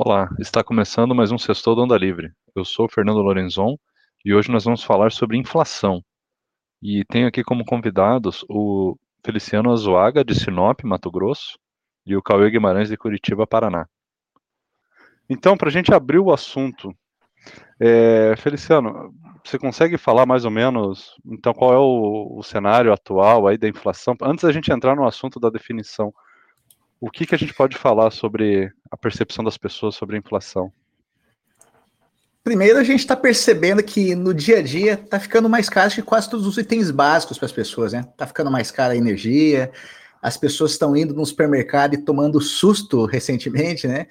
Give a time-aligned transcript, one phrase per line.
[0.00, 2.30] Olá, está começando mais um Sextou da Onda Livre.
[2.54, 3.76] Eu sou Fernando Lorenzon
[4.24, 6.00] e hoje nós vamos falar sobre inflação.
[6.80, 11.58] E tenho aqui como convidados o Feliciano Azuaga, de Sinop, Mato Grosso,
[12.06, 13.88] e o Cauê Guimarães, de Curitiba, Paraná.
[15.28, 16.94] Então, para a gente abrir o assunto,
[17.80, 19.12] é, Feliciano,
[19.44, 23.66] você consegue falar mais ou menos, então, qual é o, o cenário atual aí da
[23.66, 24.14] inflação?
[24.22, 26.14] Antes da gente entrar no assunto da definição,
[27.00, 30.72] o que, que a gente pode falar sobre a percepção das pessoas sobre a inflação?
[32.42, 36.00] Primeiro, a gente está percebendo que no dia a dia está ficando mais caro que
[36.00, 38.00] quase todos os itens básicos para as pessoas, né?
[38.10, 39.70] Está ficando mais cara a energia,
[40.22, 44.06] as pessoas estão indo no supermercado e tomando susto recentemente, né?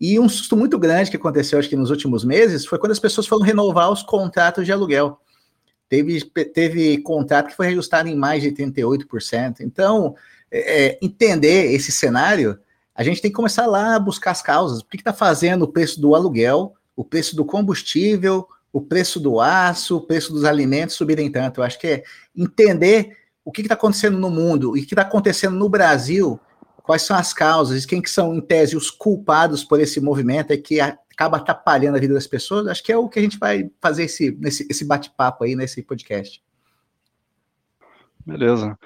[0.00, 2.98] E um susto muito grande que aconteceu, acho que nos últimos meses, foi quando as
[2.98, 5.20] pessoas foram renovar os contratos de aluguel.
[5.88, 6.22] Teve,
[6.54, 9.60] teve contrato que foi reajustado em mais de 38%.
[9.60, 10.16] Então,
[10.52, 12.58] é, é, entender esse cenário,
[12.94, 14.80] a gente tem que começar lá a buscar as causas.
[14.80, 19.40] O que está fazendo o preço do aluguel, o preço do combustível, o preço do
[19.40, 21.60] aço, o preço dos alimentos subirem tanto?
[21.60, 22.04] Eu acho que é
[22.36, 26.38] entender o que está acontecendo no mundo e o que está acontecendo no Brasil,
[26.82, 30.58] quais são as causas, quem que são, em tese, os culpados por esse movimento, é
[30.58, 32.66] que acaba atrapalhando a vida das pessoas.
[32.66, 36.42] Acho que é o que a gente vai fazer esse, esse bate-papo aí nesse podcast.
[38.24, 38.78] Beleza.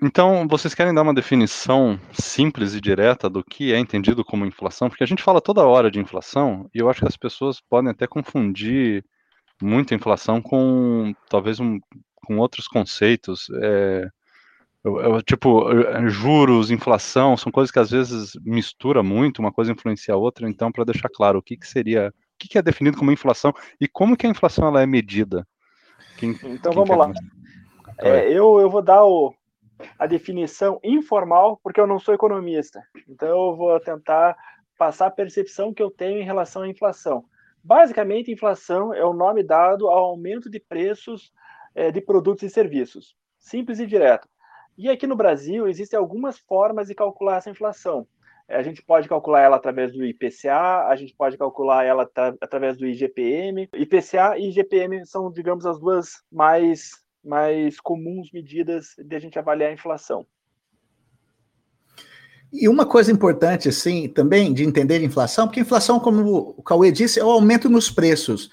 [0.00, 4.88] Então, vocês querem dar uma definição simples e direta do que é entendido como inflação?
[4.88, 7.90] Porque a gente fala toda hora de inflação e eu acho que as pessoas podem
[7.90, 9.04] até confundir
[9.60, 11.80] muito a inflação com talvez um,
[12.24, 13.48] com outros conceitos.
[13.60, 14.08] É,
[14.84, 15.64] eu, eu, tipo,
[16.08, 20.48] juros, inflação, são coisas que às vezes mistura muito, uma coisa influencia a outra.
[20.48, 23.52] Então, para deixar claro o que, que seria, o que, que, é definido como inflação
[23.80, 25.44] e como que a inflação ela é medida.
[26.18, 27.12] Quem, então quem vamos lá.
[27.98, 29.34] É, eu, eu vou dar o,
[29.98, 32.82] a definição informal, porque eu não sou economista.
[33.08, 34.36] Então, eu vou tentar
[34.78, 37.24] passar a percepção que eu tenho em relação à inflação.
[37.62, 41.32] Basicamente, inflação é o nome dado ao aumento de preços
[41.74, 43.16] é, de produtos e serviços.
[43.38, 44.28] Simples e direto.
[44.76, 48.06] E aqui no Brasil, existem algumas formas de calcular essa inflação.
[48.48, 52.08] É, a gente pode calcular ela através do IPCA, a gente pode calcular ela
[52.40, 53.68] através do IGPM.
[53.74, 59.70] IPCA e IGPM são, digamos, as duas mais mais comuns medidas de a gente avaliar
[59.70, 60.26] a inflação.
[62.52, 66.62] E uma coisa importante, assim, também de entender a inflação, porque a inflação, como o
[66.62, 68.50] Cauê disse, é o aumento nos preços.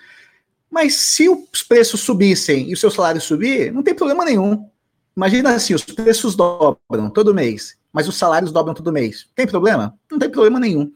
[0.69, 4.69] Mas se os preços subissem e o seu salário subir, não tem problema nenhum.
[5.17, 9.27] Imagina assim, os preços dobram todo mês, mas os salários dobram todo mês.
[9.35, 9.97] Tem problema?
[10.09, 10.93] Não tem problema nenhum.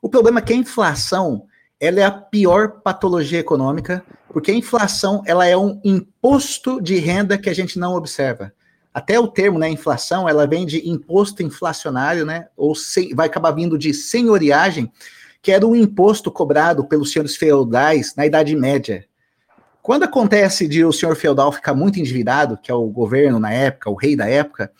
[0.00, 1.46] O problema é que a inflação
[1.80, 7.36] ela é a pior patologia econômica, porque a inflação ela é um imposto de renda
[7.36, 8.52] que a gente não observa.
[8.92, 12.74] Até o termo, né, inflação, ela vem de imposto inflacionário, né, ou
[13.14, 14.90] vai acabar vindo de senhoriagem,
[15.42, 19.04] que era um imposto cobrado pelos senhores feudais na Idade Média.
[19.82, 23.90] Quando acontece de o senhor feudal ficar muito endividado, que é o governo na época,
[23.90, 24.72] o rei da época,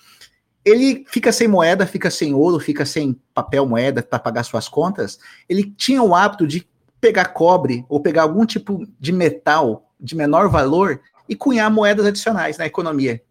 [0.65, 5.19] ele fica sem moeda, fica sem ouro, fica sem papel moeda para pagar suas contas.
[5.49, 6.67] Ele tinha o hábito de
[7.07, 12.59] pegar cobre ou pegar algum tipo de metal de menor valor e cunhar moedas adicionais
[12.59, 13.23] na economia.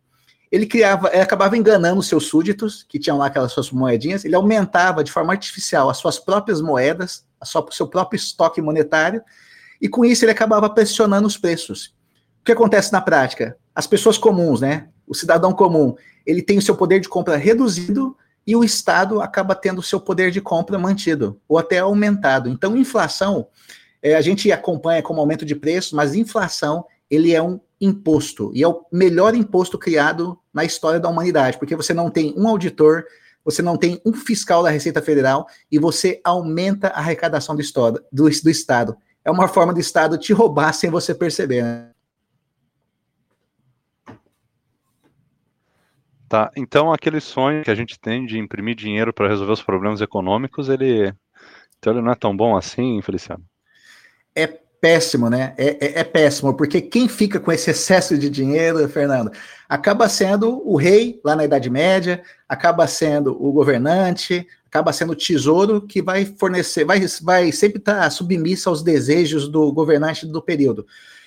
[0.49, 4.33] Ele criava, ele acabava enganando os seus súditos, que tinham lá aquelas suas moedinhas, ele
[4.33, 9.21] aumentava de forma artificial as suas próprias moedas, o seu próprio estoque monetário,
[9.81, 11.93] e com isso ele acabava pressionando os preços.
[12.39, 13.57] O que acontece na prática?
[13.75, 14.87] As pessoas comuns, né?
[15.05, 19.55] O cidadão comum, ele tem o seu poder de compra reduzido e o Estado acaba
[19.55, 22.49] tendo seu poder de compra mantido ou até aumentado.
[22.49, 23.47] Então, inflação,
[24.01, 28.63] é, a gente acompanha como aumento de preços, mas inflação ele é um imposto e
[28.63, 33.05] é o melhor imposto criado na história da humanidade, porque você não tem um auditor,
[33.43, 38.03] você não tem um fiscal da Receita Federal e você aumenta a arrecadação do, estado,
[38.11, 38.97] do, do Estado.
[39.23, 41.63] É uma forma do Estado te roubar sem você perceber.
[41.63, 41.89] Né?
[46.27, 50.01] Tá, então aquele sonho que a gente tem de imprimir dinheiro para resolver os problemas
[50.01, 51.13] econômicos, ele,
[51.77, 53.43] então ele não é tão bom assim, Feliciano?
[54.33, 55.53] É péssimo, né?
[55.57, 59.31] É, é, é, péssimo, porque quem fica com esse excesso de dinheiro, Fernando,
[59.67, 65.15] acaba sendo o rei lá na Idade Média, acaba sendo o governante, acaba sendo o
[65.15, 70.41] tesouro que vai fornecer, vai, vai sempre estar tá submisso aos desejos do governante do
[70.41, 70.85] período.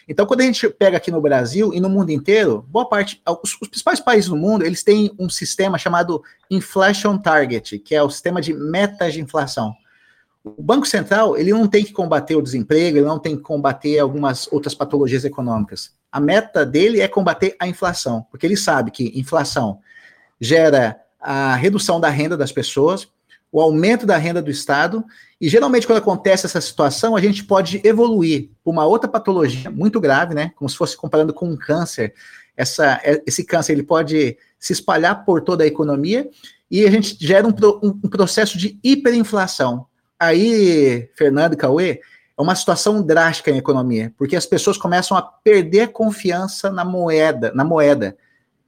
[0.08, 3.58] Então, quando a gente pega aqui no Brasil e no mundo inteiro, boa parte, os,
[3.60, 8.08] os, principais países do mundo, eles têm um sistema chamado Inflation Target, que é o
[8.08, 9.74] sistema de metas de inflação.
[10.42, 13.98] O Banco Central, ele não tem que combater o desemprego, ele não tem que combater
[13.98, 15.92] algumas outras patologias econômicas.
[16.10, 19.80] A meta dele é combater a inflação, porque ele sabe que inflação
[20.40, 23.08] gera a redução da renda das pessoas,
[23.50, 25.04] o aumento da renda do Estado,
[25.40, 30.00] e geralmente quando acontece essa situação, a gente pode evoluir para uma outra patologia muito
[30.00, 30.52] grave, né?
[30.56, 32.14] Como se fosse comparando com um câncer.
[32.56, 36.28] Essa, é, esse câncer ele pode se espalhar por toda a economia
[36.70, 39.86] e a gente gera um, um, um processo de hiperinflação.
[40.18, 42.00] Aí, Fernando Cauê,
[42.36, 47.52] é uma situação drástica em economia, porque as pessoas começam a perder confiança na moeda,
[47.54, 48.16] na moeda,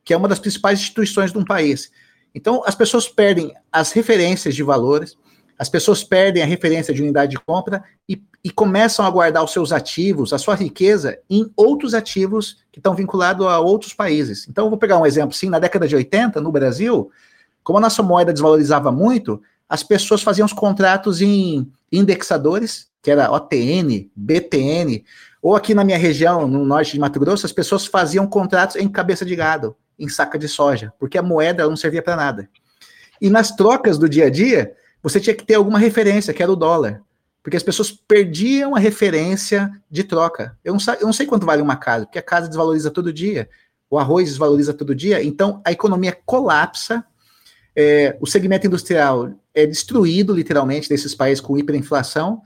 [0.04, 1.90] que é uma das principais instituições de um país.
[2.34, 5.16] Então, as pessoas perdem as referências de valores,
[5.58, 9.52] as pessoas perdem a referência de unidade de compra e, e começam a guardar os
[9.52, 14.46] seus ativos, a sua riqueza, em outros ativos que estão vinculados a outros países.
[14.48, 17.10] Então, eu vou pegar um exemplo, sim, na década de 80, no Brasil,
[17.62, 23.30] como a nossa moeda desvalorizava muito, as pessoas faziam os contratos em indexadores, que era
[23.30, 25.04] OTN, BTN,
[25.42, 28.88] ou aqui na minha região, no norte de Mato Grosso, as pessoas faziam contratos em
[28.88, 32.48] cabeça de gado, em saca de soja, porque a moeda não servia para nada.
[33.20, 36.50] E nas trocas do dia a dia, você tinha que ter alguma referência, que era
[36.50, 37.02] o dólar.
[37.42, 40.56] Porque as pessoas perdiam a referência de troca.
[40.64, 43.48] Eu não, eu não sei quanto vale uma casa, porque a casa desvaloriza todo dia,
[43.88, 47.04] o arroz desvaloriza todo dia, então a economia colapsa,
[47.74, 52.42] é, o segmento industrial é destruído, literalmente, desses países com hiperinflação,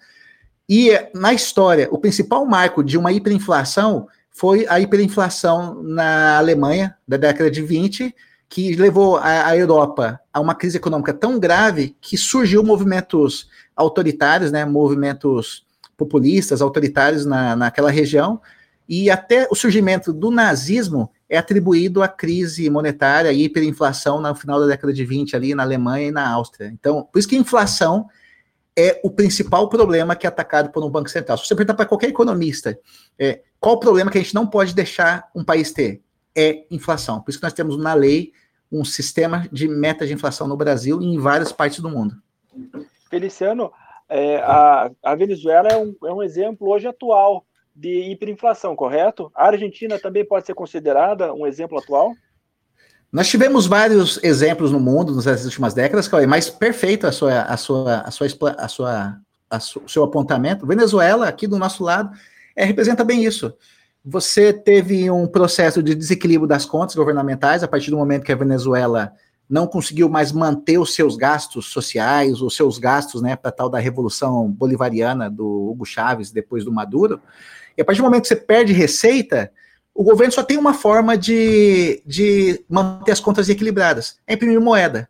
[0.68, 7.16] e na história, o principal marco de uma hiperinflação foi a hiperinflação na Alemanha, da
[7.16, 8.12] década de 20,
[8.48, 14.50] que levou a, a, Europa a uma crise econômica tão grave que surgiu movimentos autoritários,
[14.50, 15.64] né, movimentos
[15.96, 18.40] populistas, autoritários na, naquela região,
[18.88, 24.58] e até o surgimento do nazismo é atribuído à crise monetária e hiperinflação no final
[24.58, 26.68] da década de 20 ali na Alemanha e na Áustria.
[26.68, 28.08] Então, por isso que a inflação
[28.76, 31.38] é o principal problema que é atacado por um banco central.
[31.38, 32.78] Se você perguntar para qualquer economista
[33.18, 36.02] é, qual o problema que a gente não pode deixar um país ter,
[36.36, 37.20] é inflação.
[37.20, 38.32] Por isso que nós temos na lei
[38.70, 42.16] um sistema de meta de inflação no Brasil e em várias partes do mundo.
[43.08, 43.72] Feliciano,
[44.08, 49.30] é, a, a, Venezuela é um, é um exemplo hoje atual de hiperinflação, correto?
[49.34, 52.12] A Argentina também pode ser considerada um exemplo atual?
[53.14, 57.56] Nós tivemos vários exemplos no mundo nas últimas décadas, Cauê, mas perfeito a sua, a
[57.56, 58.28] sua, a sua,
[58.58, 59.18] a sua,
[59.48, 60.66] a o seu apontamento.
[60.66, 62.10] Venezuela, aqui do nosso lado,
[62.56, 63.54] é, representa bem isso.
[64.04, 68.36] Você teve um processo de desequilíbrio das contas governamentais a partir do momento que a
[68.36, 69.12] Venezuela
[69.48, 73.78] não conseguiu mais manter os seus gastos sociais, os seus gastos, né, para tal da
[73.78, 77.20] revolução bolivariana do Hugo Chávez depois do Maduro.
[77.78, 79.52] E a partir do momento que você perde receita,
[79.94, 85.08] o governo só tem uma forma de, de manter as contas equilibradas, é imprimir moeda.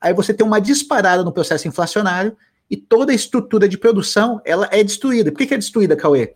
[0.00, 2.36] Aí você tem uma disparada no processo inflacionário
[2.68, 5.30] e toda a estrutura de produção ela é destruída.
[5.30, 6.34] Por que, que é destruída, Cauê?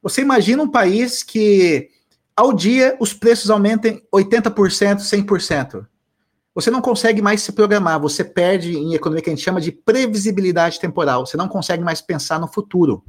[0.00, 1.90] Você imagina um país que
[2.36, 5.86] ao dia os preços aumentem 80%, 100%.
[6.54, 9.70] Você não consegue mais se programar, você perde em economia que a gente chama de
[9.72, 11.26] previsibilidade temporal.
[11.26, 13.04] Você não consegue mais pensar no futuro.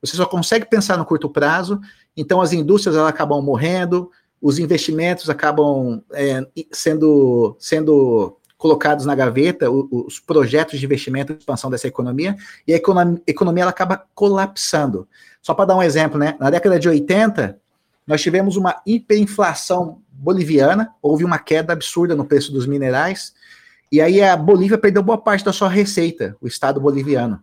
[0.00, 1.80] Você só consegue pensar no curto prazo,
[2.16, 9.70] então as indústrias elas acabam morrendo, os investimentos acabam é, sendo, sendo colocados na gaveta,
[9.70, 15.08] os projetos de investimento e expansão dessa economia, e a economia, economia ela acaba colapsando.
[15.42, 16.36] Só para dar um exemplo, né?
[16.40, 17.58] Na década de 80,
[18.06, 23.34] nós tivemos uma hiperinflação boliviana, houve uma queda absurda no preço dos minerais,
[23.90, 27.40] e aí a Bolívia perdeu boa parte da sua receita, o Estado boliviano.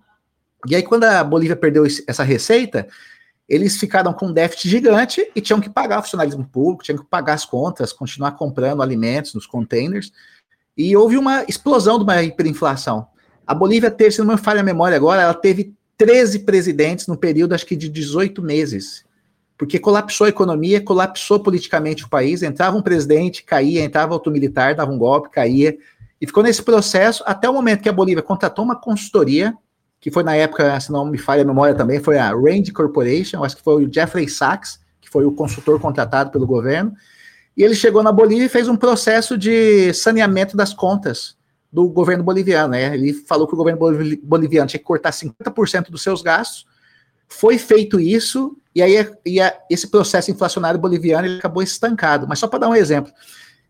[0.67, 2.87] E aí, quando a Bolívia perdeu essa receita,
[3.51, 7.03] eles ficaram com um déficit gigante e tinham que pagar o funcionalismo público, tinham que
[7.03, 10.09] pagar as contas, continuar comprando alimentos nos containers.
[10.77, 13.05] E houve uma explosão de uma hiperinflação.
[13.45, 17.17] A Bolívia teve, se não me falha a memória agora, ela teve 13 presidentes no
[17.17, 19.03] período, acho que de 18 meses.
[19.57, 24.75] Porque colapsou a economia, colapsou politicamente o país, entrava um presidente, caía, entrava outro militar,
[24.75, 25.77] dava um golpe, caía.
[26.21, 29.53] E ficou nesse processo até o momento que a Bolívia contratou uma consultoria
[30.01, 33.43] que foi na época, se não me falha a memória também, foi a Rand Corporation,
[33.43, 36.91] acho que foi o Jeffrey Sachs, que foi o consultor contratado pelo governo,
[37.55, 41.37] e ele chegou na Bolívia e fez um processo de saneamento das contas
[41.71, 42.69] do governo boliviano.
[42.69, 42.95] Né?
[42.95, 43.79] Ele falou que o governo
[44.23, 46.65] boliviano tinha que cortar 50% dos seus gastos,
[47.27, 52.27] foi feito isso, e aí e a, esse processo inflacionário boliviano ele acabou estancado.
[52.27, 53.13] Mas só para dar um exemplo,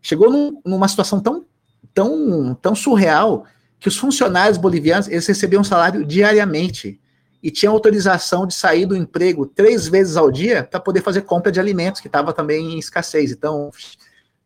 [0.00, 1.44] chegou num, numa situação tão,
[1.92, 3.44] tão, tão surreal
[3.82, 7.00] que os funcionários bolivianos eles recebiam salário diariamente
[7.42, 11.50] e tinham autorização de sair do emprego três vezes ao dia para poder fazer compra
[11.50, 13.32] de alimentos, que estava também em escassez.
[13.32, 13.72] Então,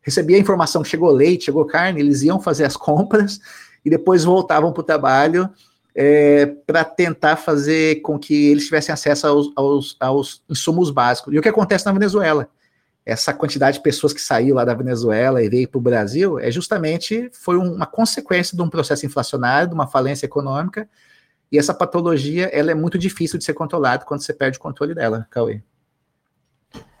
[0.01, 3.39] recebia a informação que chegou leite, chegou carne, eles iam fazer as compras
[3.85, 5.47] e depois voltavam para o trabalho
[5.93, 11.31] é, para tentar fazer com que eles tivessem acesso aos, aos, aos, insumos básicos.
[11.31, 12.49] E o que acontece na Venezuela?
[13.07, 16.51] Essa quantidade de pessoas que saiu lá da Venezuela e veio para o Brasil é
[16.51, 20.89] justamente foi uma consequência de um processo inflacionário, de uma falência econômica,
[21.49, 24.93] e essa patologia ela é muito difícil de ser controlada quando você perde o controle
[24.93, 25.61] dela, Cauê.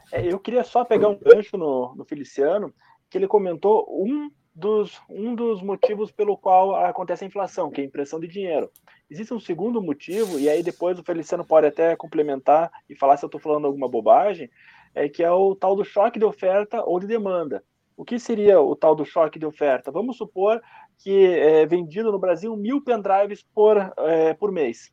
[0.09, 2.73] É, eu queria só pegar um gancho no, no Feliciano,
[3.09, 7.83] que ele comentou um dos, um dos motivos pelo qual acontece a inflação, que é
[7.83, 8.71] a impressão de dinheiro.
[9.11, 13.25] Existe um segundo motivo, e aí depois o Feliciano pode até complementar e falar se
[13.25, 14.49] eu estou falando alguma bobagem,
[14.97, 17.63] é que é o tal do choque de oferta ou de demanda.
[17.95, 19.91] O que seria o tal do choque de oferta?
[19.91, 20.61] Vamos supor
[20.97, 24.91] que é vendido no Brasil mil pendrives por, é, por mês.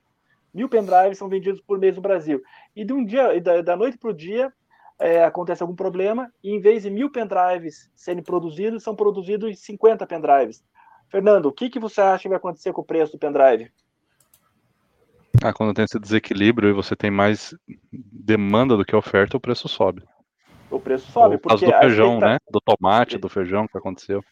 [0.53, 2.43] Mil pendrives são vendidos por mês no Brasil.
[2.77, 4.53] E de um dia, da, da noite para o dia,
[4.99, 10.07] é, acontece algum problema e em vez de mil pendrives serem produzidos, são produzidos 50
[10.07, 10.63] pendrives.
[11.09, 13.71] Fernando, o que, que você acha que vai acontecer com o preço do pendrive?
[15.45, 17.55] Ah, quando tem esse desequilíbrio e você tem mais
[17.93, 20.03] demanda do que oferta, o preço sobe.
[20.71, 21.37] O preço sobe.
[21.37, 22.33] Por causa do feijão, expectativa...
[22.33, 22.39] né?
[22.51, 24.25] Do tomate, do feijão que aconteceu.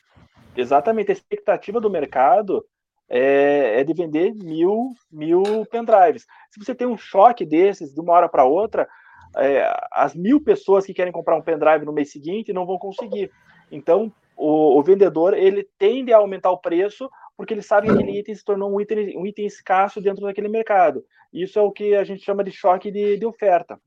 [0.56, 1.10] Exatamente.
[1.10, 2.64] A expectativa do mercado
[3.10, 6.26] é, é de vender mil, mil pendrives.
[6.50, 8.88] Se você tem um choque desses de uma hora para outra,
[9.36, 13.30] é, as mil pessoas que querem comprar um pendrive no mês seguinte não vão conseguir.
[13.70, 18.18] Então, o, o, vendedor ele tende a aumentar o preço porque ele sabe que aquele
[18.18, 21.04] item se tornou um item, um item escasso dentro daquele mercado.
[21.32, 23.80] Isso é o que a gente chama de choque de, de oferta.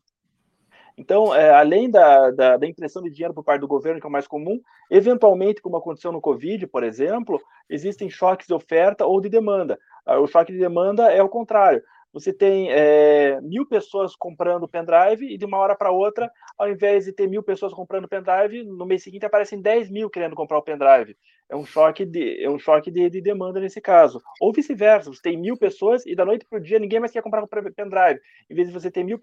[0.98, 4.10] Então, é, além da, da, da, impressão de dinheiro por parte do governo, que é
[4.10, 9.20] o mais comum, eventualmente, como aconteceu no Covid, por exemplo, existem choques de oferta ou
[9.20, 9.78] de demanda.
[10.06, 11.84] Ah, o choque de demanda é o contrário
[12.16, 17.04] você tem é, mil pessoas comprando pendrive e de uma hora para outra, ao invés
[17.04, 20.62] de ter mil pessoas comprando pendrive, no mês seguinte aparecem 10 mil querendo comprar o
[20.62, 21.18] pendrive.
[21.50, 24.22] É um choque de, é um choque de, de demanda nesse caso.
[24.40, 27.22] Ou vice-versa, você tem mil pessoas e da noite para o dia ninguém mais quer
[27.22, 28.22] comprar um pendrive.
[28.50, 29.20] Em vez de você ter mil,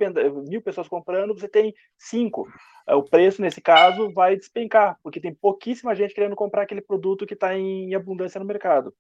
[0.47, 2.47] mil pessoas comprando, você tem cinco.
[2.87, 7.25] É, o preço, nesse caso, vai despencar, porque tem pouquíssima gente querendo comprar aquele produto
[7.25, 8.93] que está em abundância no mercado.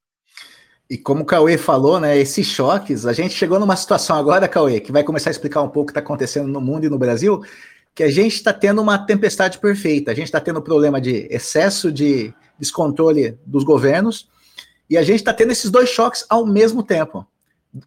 [0.91, 4.81] E como o Cauê falou, né, esses choques, a gente chegou numa situação agora, Cauê,
[4.81, 6.99] que vai começar a explicar um pouco o que está acontecendo no mundo e no
[6.99, 7.43] Brasil,
[7.95, 10.11] que a gente está tendo uma tempestade perfeita.
[10.11, 14.29] A gente está tendo problema de excesso de descontrole dos governos
[14.89, 17.27] e a gente está tendo esses dois choques ao mesmo tempo.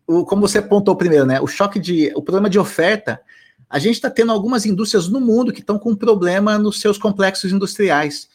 [0.07, 3.21] O, como você apontou primeiro, né, o choque de, o problema de oferta,
[3.69, 7.51] a gente está tendo algumas indústrias no mundo que estão com problema nos seus complexos
[7.51, 8.29] industriais.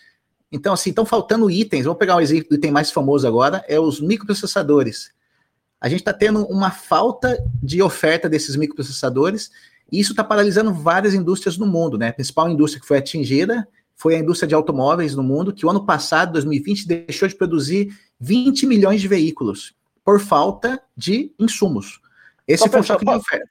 [0.53, 1.85] Então, assim, estão faltando itens.
[1.85, 5.13] Vamos pegar um exemplo do item mais famoso agora, é os microprocessadores.
[5.81, 9.51] A gente está tendo uma falta de oferta desses microprocessadores
[9.91, 12.09] e isso está paralisando várias indústrias no mundo, né?
[12.09, 13.67] A principal indústria que foi atingida
[13.97, 17.95] foi a indústria de automóveis no mundo, que o ano passado, 2020, deixou de produzir
[18.19, 22.01] 20 milhões de veículos por falta de insumos.
[22.47, 23.51] Esse só foi um choque de oferta.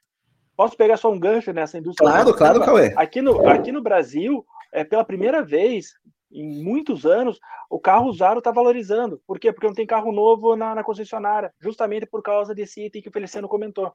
[0.58, 2.10] Posso pegar só um gancho nessa indústria?
[2.10, 2.94] Claro, claro, Cauê.
[2.98, 5.94] Aqui no, aqui no Brasil, é, pela primeira vez,
[6.32, 9.22] em muitos anos, o carro usado está valorizando.
[9.26, 9.52] Por quê?
[9.52, 13.12] Porque não tem carro novo na, na, concessionária, justamente por causa desse item que o
[13.12, 13.92] Feliciano comentou.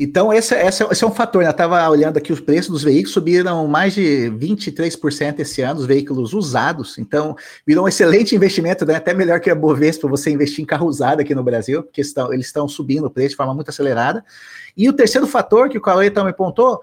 [0.00, 1.42] Então, esse, esse, esse é um fator.
[1.42, 1.48] Né?
[1.48, 5.86] Eu estava olhando aqui os preços dos veículos, subiram mais de 23% esse ano, os
[5.86, 6.98] veículos usados.
[6.98, 7.34] Então,
[7.66, 8.94] virou um excelente investimento, né?
[8.94, 12.32] até melhor que a Bovespa você investir em carro usado aqui no Brasil, porque estão,
[12.32, 14.24] eles estão subindo o preço de forma muito acelerada.
[14.76, 16.80] E o terceiro fator que o Cauê também apontou,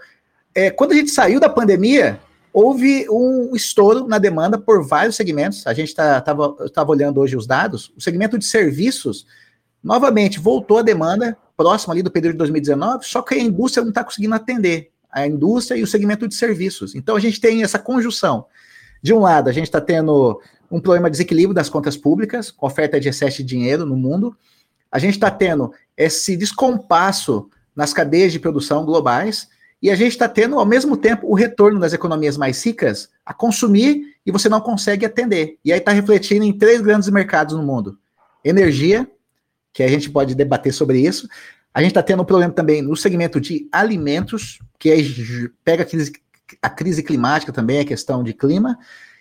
[0.54, 2.20] é quando a gente saiu da pandemia,
[2.56, 5.68] houve um estouro na demanda por vários segmentos.
[5.68, 7.92] A gente estava tá, olhando hoje os dados.
[7.98, 9.28] O segmento de serviços,
[9.84, 13.90] novamente, voltou a demanda próximo ali do período de 2019, só que a indústria não
[13.90, 14.90] está conseguindo atender.
[15.12, 16.96] A indústria e o segmento de serviços.
[16.96, 18.46] Então, a gente tem essa conjunção.
[19.04, 20.40] De um lado, a gente está tendo
[20.72, 24.34] um problema de desequilíbrio das contas públicas, com oferta de excesso de dinheiro no mundo.
[24.90, 29.50] A gente está tendo esse descompasso nas cadeias de produção globais
[29.86, 33.36] e a gente está tendo, ao mesmo tempo, o retorno das economias mais ricas a
[33.36, 35.60] consumir e você não consegue atender.
[35.64, 37.96] E aí está refletindo em três grandes mercados no mundo:
[38.44, 39.08] energia,
[39.72, 41.30] que a gente pode debater sobre isso.
[41.72, 45.08] A gente está tendo um problema também no segmento de alimentos, que aí
[45.64, 46.14] pega a crise,
[46.64, 48.80] a crise climática também, a questão de clima.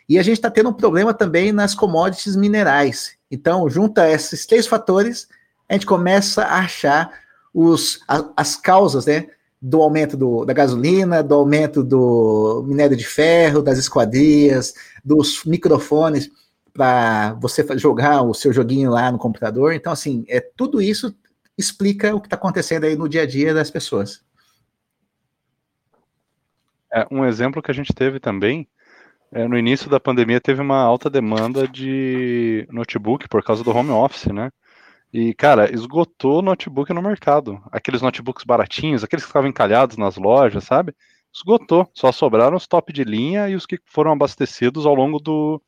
[0.09, 3.18] E a gente está tendo um problema também nas commodities minerais.
[3.30, 5.28] Então, junta esses três fatores,
[5.68, 7.12] a gente começa a achar
[7.52, 8.00] os,
[8.35, 9.26] as causas, né?
[9.66, 16.30] Do aumento do, da gasolina, do aumento do minério de ferro, das esquadrias, dos microfones
[16.71, 19.73] para você jogar o seu joguinho lá no computador.
[19.73, 21.16] Então, assim, é tudo isso
[21.56, 24.23] explica o que está acontecendo aí no dia a dia das pessoas.
[26.92, 28.68] É, um exemplo que a gente teve também,
[29.33, 33.90] é, no início da pandemia teve uma alta demanda de notebook por causa do home
[33.90, 34.50] office, né?
[35.14, 37.62] E, cara, esgotou notebook no mercado.
[37.71, 40.92] Aqueles notebooks baratinhos, aqueles que ficavam encalhados nas lojas, sabe?
[41.33, 41.88] esgotou.
[41.94, 45.62] Só sobraram os top de linha e os que foram abastecidos ao longo do,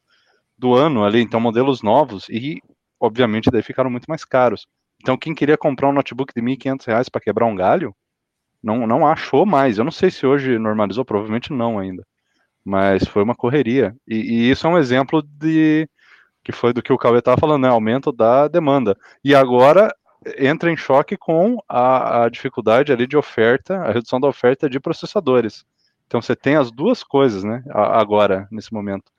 [0.58, 1.20] do ano ali.
[1.20, 2.60] Então, modelos novos e,
[3.00, 4.66] obviamente, daí ficaram muito mais caros.
[5.00, 7.94] Então, quem queria comprar um notebook de R$ 1.500 para quebrar um galho,
[8.60, 9.78] não, não achou mais.
[9.78, 12.04] Eu não sei se hoje normalizou, provavelmente não ainda.
[12.64, 13.94] Mas foi uma correria.
[14.08, 15.88] E, e isso é um exemplo de
[16.46, 17.68] que foi do que o Cauê estava falando, né?
[17.68, 18.96] Aumento da demanda.
[19.24, 19.92] E agora
[20.38, 24.78] entra em choque com a, a, dificuldade ali de oferta, a redução da oferta de
[24.78, 25.66] processadores.
[26.06, 27.64] Então você tem as duas coisas, né?
[27.68, 29.10] Agora, nesse momento.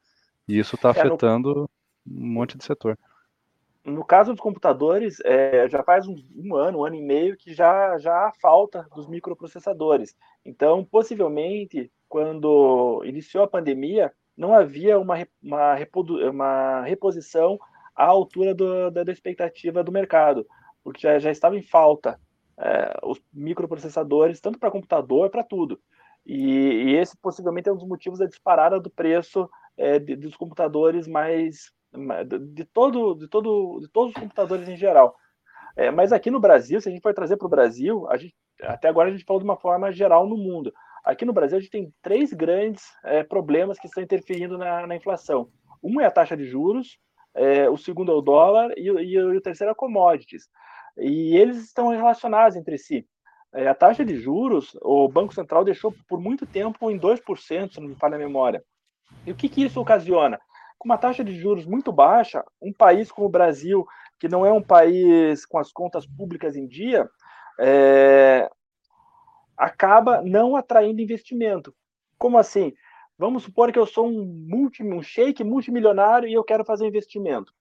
[0.47, 1.69] E isso está afetando é, no...
[2.07, 2.97] um monte de setor.
[3.83, 7.53] No caso dos computadores, é, já faz um, um, ano, um ano e meio que
[7.53, 10.15] já, já há falta dos microprocessadores.
[10.45, 15.75] Então, possivelmente, quando iniciou a pandemia, não havia uma, uma,
[16.29, 17.59] uma reposição
[17.95, 20.45] à altura do, da, da expectativa do mercado
[20.87, 22.17] porque já, já estava em falta
[22.57, 25.81] é, os microprocessadores, tanto para computador, para tudo.
[26.25, 30.37] E, e, esse possivelmente é um dos motivos da disparada do preço é, de, dos
[30.37, 31.73] computadores mais
[32.53, 35.13] de todo, de todo, de todos os computadores em geral.
[35.75, 38.33] É, mas aqui no Brasil, se a gente for trazer para o Brasil, a gente,
[38.61, 40.73] até agora a gente falou de uma forma geral no mundo.
[41.07, 44.95] Aqui no Brasil a gente tem três grandes é, problemas que estão interferindo na, na,
[44.95, 45.49] inflação.
[45.81, 46.99] Um é a taxa de juros,
[47.33, 50.49] é, o segundo é o dólar e, e, e o terceiro é commodities
[50.97, 53.07] e eles estão relacionados entre si.
[53.53, 57.79] É, a taxa de juros, o Banco Central deixou por muito tempo em 2%, se
[57.79, 58.63] não me falha a memória.
[59.25, 60.39] E o que, que isso ocasiona?
[60.77, 63.85] Com uma taxa de juros muito baixa, um país como o Brasil,
[64.19, 67.09] que não é um país com as contas públicas em dia,
[67.59, 68.49] é,
[69.57, 71.73] acaba não atraindo investimento.
[72.17, 72.73] Como assim?
[73.17, 77.51] Vamos supor que eu sou um, multi, um shake multimilionário e eu quero fazer investimento.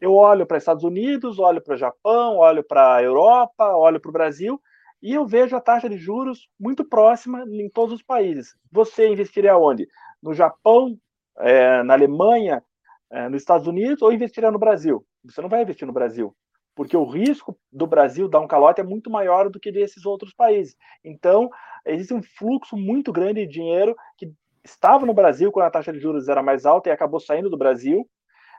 [0.00, 4.08] Eu olho para Estados Unidos, olho para o Japão, olho para a Europa, olho para
[4.10, 4.60] o Brasil
[5.02, 8.56] e eu vejo a taxa de juros muito próxima em todos os países.
[8.70, 9.88] Você investiria onde?
[10.22, 10.98] No Japão,
[11.38, 12.62] é, na Alemanha,
[13.10, 15.04] é, nos Estados Unidos ou investiria no Brasil?
[15.24, 16.34] Você não vai investir no Brasil,
[16.78, 20.32] porque o risco do Brasil dar um calote é muito maior do que desses outros
[20.32, 20.76] países.
[21.02, 21.50] Então,
[21.84, 24.32] existe um fluxo muito grande de dinheiro que
[24.64, 27.58] estava no Brasil quando a taxa de juros era mais alta e acabou saindo do
[27.58, 28.08] Brasil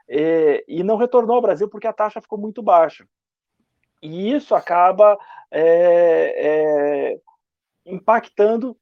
[0.09, 3.07] é, e não retornou ao Brasil porque a taxa ficou muito baixa.
[4.01, 5.17] E isso acaba
[5.49, 7.19] é, é,
[7.85, 8.75] impactando,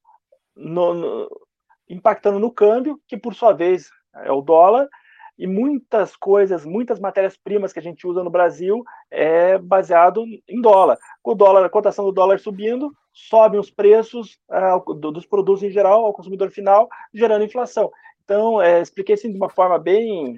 [0.55, 1.47] no, no,
[1.87, 4.89] impactando no câmbio, que por sua vez é o dólar,
[5.37, 10.97] e muitas coisas, muitas matérias-primas que a gente usa no Brasil é baseado em dólar.
[11.21, 15.69] Com o dólar, a cotação do dólar subindo, sobem os preços uh, dos produtos em
[15.69, 17.91] geral ao consumidor final, gerando inflação.
[18.23, 20.37] Então, é, expliquei assim de uma forma bem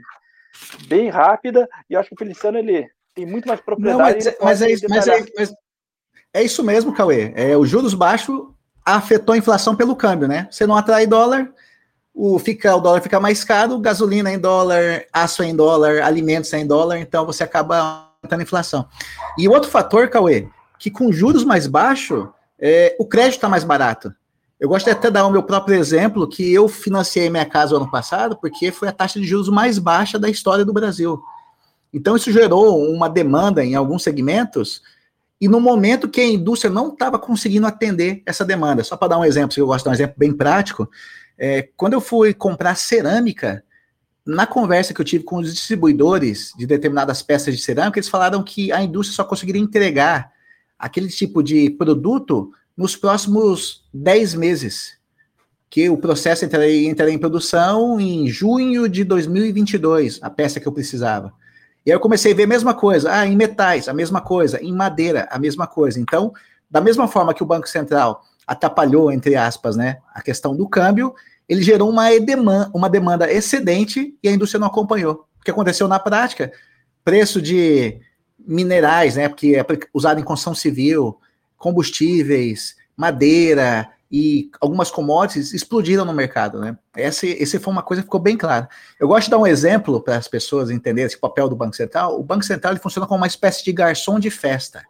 [0.88, 3.98] bem rápida, e eu acho que o Feliciano ele tem muito mais propriedade.
[3.98, 5.54] Não, mas, mas, é, mas, é, mas,
[6.34, 7.34] é, isso mesmo, Cauê.
[7.36, 8.42] É, os juros baixos
[8.86, 10.48] afetou a inflação pelo câmbio, né?
[10.50, 11.52] Você não atrai dólar,
[12.22, 16.68] o, fica, o dólar fica mais caro, gasolina em dólar, aço em dólar, alimentos em
[16.68, 18.86] dólar, então você acaba aumentando a inflação.
[19.38, 22.28] E outro fator, Cauê, que com juros mais baixos,
[22.60, 24.14] é, o crédito está mais barato.
[24.60, 27.90] Eu gosto até de dar o meu próprio exemplo, que eu financiei minha casa ano
[27.90, 31.22] passado, porque foi a taxa de juros mais baixa da história do Brasil.
[31.94, 34.82] Então, isso gerou uma demanda em alguns segmentos,
[35.40, 38.84] e no momento que a indústria não estava conseguindo atender essa demanda.
[38.84, 40.90] Só para dar um exemplo, se eu gosto de dar um exemplo bem prático,
[41.40, 43.64] é, quando eu fui comprar cerâmica,
[44.26, 48.44] na conversa que eu tive com os distribuidores de determinadas peças de cerâmica, eles falaram
[48.44, 50.32] que a indústria só conseguiria entregar
[50.78, 55.00] aquele tipo de produto nos próximos 10 meses,
[55.70, 60.72] que o processo entraria, entraria em produção em junho de 2022, a peça que eu
[60.72, 61.34] precisava.
[61.86, 64.62] E aí eu comecei a ver a mesma coisa, ah, em metais, a mesma coisa,
[64.62, 66.00] em madeira, a mesma coisa.
[66.00, 66.34] Então,
[66.70, 71.14] da mesma forma que o Banco Central atrapalhou, entre aspas, né, a questão do câmbio,
[71.50, 75.26] ele gerou uma, edema, uma demanda excedente e a indústria não acompanhou.
[75.42, 76.52] O que aconteceu na prática?
[77.04, 78.00] Preço de
[78.38, 81.18] minerais, né, porque é usado em construção civil,
[81.58, 86.78] combustíveis, madeira e algumas commodities explodiram no mercado, né?
[86.96, 88.68] Essa, essa foi uma coisa que ficou bem clara.
[89.00, 92.20] Eu gosto de dar um exemplo para as pessoas entenderem esse papel do Banco Central.
[92.20, 94.84] O Banco Central ele funciona como uma espécie de garçom de festa.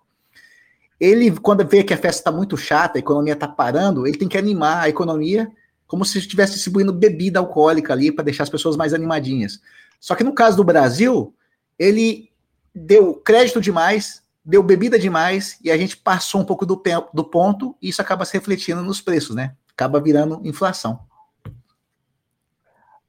[1.00, 4.28] Ele, quando vê que a festa está muito chata, a economia está parando, ele tem
[4.28, 5.50] que animar a economia
[5.90, 9.60] como se estivesse distribuindo bebida alcoólica ali para deixar as pessoas mais animadinhas.
[10.00, 11.34] Só que no caso do Brasil,
[11.80, 12.30] ele
[12.74, 16.80] deu crédito demais, deu bebida demais e a gente passou um pouco do,
[17.12, 19.56] do ponto e isso acaba se refletindo nos preços, né?
[19.74, 21.00] Acaba virando inflação.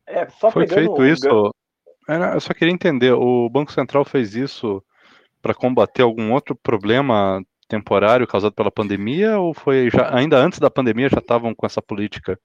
[0.06, 1.54] É, Foi feito isso.
[2.08, 4.82] Era, eu só queria entender, o Banco Central fez isso
[5.42, 10.70] para combater algum outro problema temporário causado pela pandemia ou foi já ainda antes da
[10.70, 12.40] pandemia já estavam com essa política?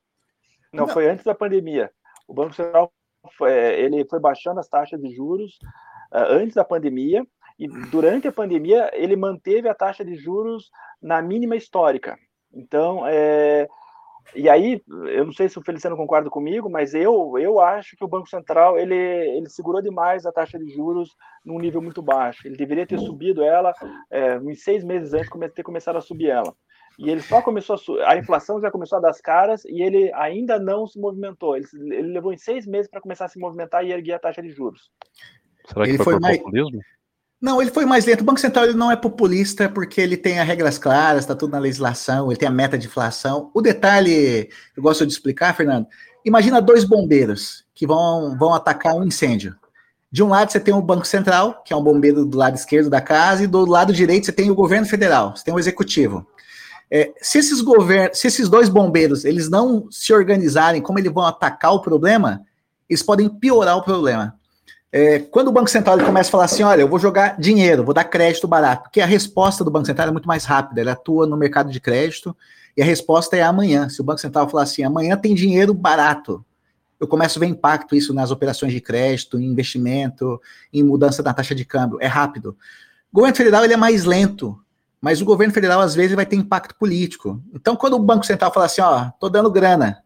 [0.76, 1.92] Não, não, foi antes da pandemia.
[2.28, 2.92] O Banco Central
[3.38, 5.58] foi, ele foi baixando as taxas de juros
[6.14, 7.26] uh, antes da pandemia
[7.58, 10.70] e durante a pandemia ele manteve a taxa de juros
[11.02, 12.18] na mínima histórica.
[12.54, 13.68] Então, é,
[14.34, 18.04] e aí, eu não sei se o Feliciano concorda comigo, mas eu, eu acho que
[18.04, 22.48] o Banco Central ele, ele segurou demais a taxa de juros num nível muito baixo.
[22.48, 23.74] Ele deveria ter subido ela
[24.10, 26.54] é, uns seis meses antes de ter começado a subir ela.
[26.98, 30.12] E ele só começou a, a inflação já começou a dar as caras e ele
[30.14, 31.56] ainda não se movimentou.
[31.56, 34.42] Ele, ele levou em seis meses para começar a se movimentar e erguer a taxa
[34.42, 34.90] de juros.
[35.68, 36.38] Será que ele foi, foi mais...
[36.38, 36.82] populismo?
[37.42, 38.22] Não, ele foi mais lento.
[38.22, 41.52] O Banco Central ele não é populista porque ele tem as regras claras, está tudo
[41.52, 43.52] na legislação, ele tem a meta de inflação.
[43.54, 45.86] O detalhe, eu gosto de explicar, Fernando.
[46.24, 49.56] Imagina dois bombeiros que vão, vão atacar um incêndio.
[50.12, 52.90] De um lado você tem o Banco Central, que é um bombeiro do lado esquerdo
[52.90, 56.26] da casa, e do lado direito você tem o governo federal, você tem o executivo.
[56.90, 57.64] É, se esses
[58.14, 62.42] se esses dois bombeiros eles não se organizarem como eles vão atacar o problema,
[62.90, 64.36] eles podem piorar o problema.
[64.92, 67.94] É, quando o Banco Central começa a falar assim, olha, eu vou jogar dinheiro, vou
[67.94, 71.28] dar crédito barato, porque a resposta do Banco Central é muito mais rápida, ele atua
[71.28, 72.36] no mercado de crédito
[72.78, 73.90] e a resposta é amanhã.
[73.90, 76.46] Se o Banco Central falar assim, amanhã tem dinheiro barato,
[76.98, 81.34] eu começo a ver impacto isso nas operações de crédito, em investimento, em mudança da
[81.34, 82.56] taxa de câmbio, é rápido.
[83.12, 84.58] O governo federal ele é mais lento,
[85.06, 87.40] mas o governo federal às vezes vai ter impacto político.
[87.54, 90.02] Então, quando o Banco Central fala assim, ó, tô dando grana,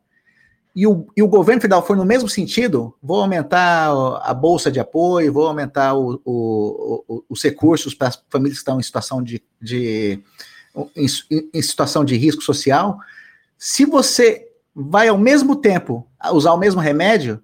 [0.75, 4.77] e o, e o governo federal for no mesmo sentido, vou aumentar a bolsa de
[4.77, 9.41] apoio, vou aumentar o, o, os recursos para as famílias que estão em situação de,
[9.61, 10.21] de
[10.97, 11.07] em,
[11.53, 12.99] em, situação de risco social.
[13.57, 17.41] Se você vai ao mesmo tempo usar o mesmo remédio,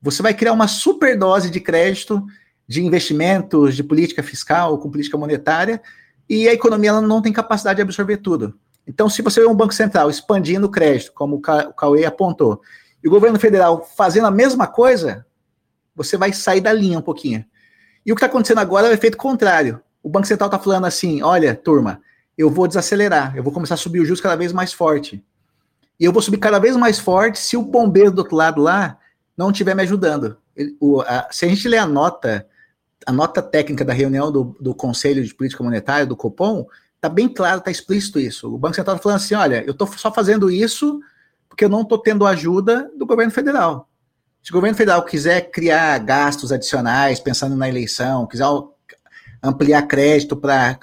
[0.00, 2.24] você vai criar uma superdose de crédito,
[2.64, 5.82] de investimentos, de política fiscal, com política monetária,
[6.28, 8.54] e a economia ela não tem capacidade de absorver tudo.
[8.86, 12.60] Então, se você vê um Banco Central expandindo o crédito, como o Cauê apontou,
[13.02, 15.26] e o governo federal fazendo a mesma coisa,
[15.94, 17.44] você vai sair da linha um pouquinho.
[18.04, 19.80] E o que está acontecendo agora é o efeito contrário.
[20.02, 22.00] O Banco Central está falando assim: olha, turma,
[22.36, 25.24] eu vou desacelerar, eu vou começar a subir o juros cada vez mais forte.
[25.98, 28.98] E eu vou subir cada vez mais forte se o bombeiro do outro lado lá
[29.36, 30.36] não estiver me ajudando.
[30.56, 32.46] Ele, o, a, se a gente ler a nota,
[33.06, 36.66] a nota técnica da reunião do, do Conselho de Política Monetária, do Copom,
[37.02, 38.54] Está bem claro, está explícito isso.
[38.54, 41.00] O Banco Central está falando assim: olha, eu estou só fazendo isso
[41.48, 43.88] porque eu não estou tendo ajuda do governo federal.
[44.40, 48.46] Se o governo federal quiser criar gastos adicionais, pensando na eleição, quiser
[49.42, 50.78] ampliar crédito para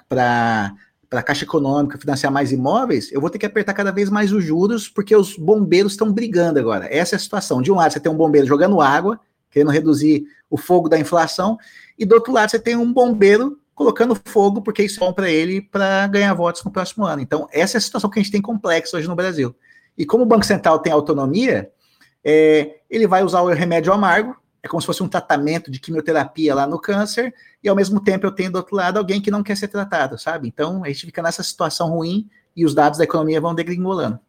[1.10, 4.44] a Caixa Econômica, financiar mais imóveis, eu vou ter que apertar cada vez mais os
[4.44, 6.86] juros, porque os bombeiros estão brigando agora.
[6.94, 7.62] Essa é a situação.
[7.62, 11.58] De um lado, você tem um bombeiro jogando água, querendo reduzir o fogo da inflação,
[12.00, 15.30] e do outro lado, você tem um bombeiro colocando fogo, porque isso é bom para
[15.30, 17.22] ele para ganhar votos no próximo ano.
[17.22, 19.54] Então, essa é a situação que a gente tem complexa hoje no Brasil.
[19.98, 21.70] E como o Banco Central tem autonomia,
[22.24, 26.56] é, ele vai usar o remédio amargo, é como se fosse um tratamento de quimioterapia
[26.56, 29.44] lá no câncer, e ao mesmo tempo eu tenho do outro lado alguém que não
[29.44, 30.48] quer ser tratado, sabe?
[30.48, 34.20] Então, a gente fica nessa situação ruim e os dados da economia vão degringolando.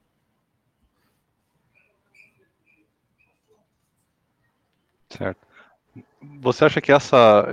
[5.09, 5.50] Certo.
[6.41, 7.47] Você acha que essa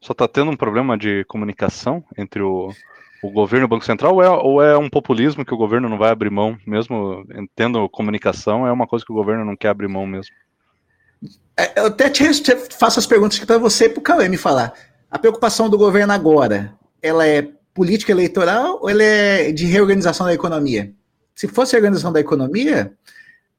[0.00, 2.72] só está tendo um problema de comunicação entre o,
[3.22, 5.88] o governo e o Banco Central ou é, ou é, um populismo que o governo
[5.88, 9.68] não vai abrir mão, mesmo tendo comunicação, é uma coisa que o governo não quer
[9.68, 10.34] abrir mão mesmo?
[11.56, 12.24] É, eu até te,
[12.78, 14.72] faço as perguntas para você e para o Cauê me falar.
[15.10, 16.72] A preocupação do governo agora,
[17.02, 20.92] ela é política eleitoral ou ela é de reorganização da economia?
[21.34, 22.92] Se fosse reorganização da economia,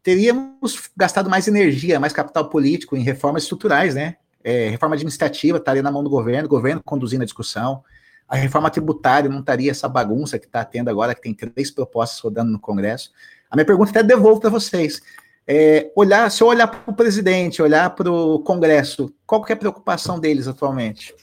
[0.01, 4.15] teríamos gastado mais energia, mais capital político em reformas estruturais, né?
[4.49, 7.83] É, reforma administrativa estaria na mão do governo, o governo conduzindo a discussão.
[8.27, 12.19] A reforma tributária não estaria essa bagunça que está tendo agora, que tem três propostas
[12.19, 13.11] rodando no Congresso.
[13.47, 15.03] A minha pergunta até devolvo para vocês.
[15.45, 19.55] É, olhar, se eu olhar para o presidente, olhar para o Congresso, qual que é
[19.55, 21.13] a preocupação deles atualmente?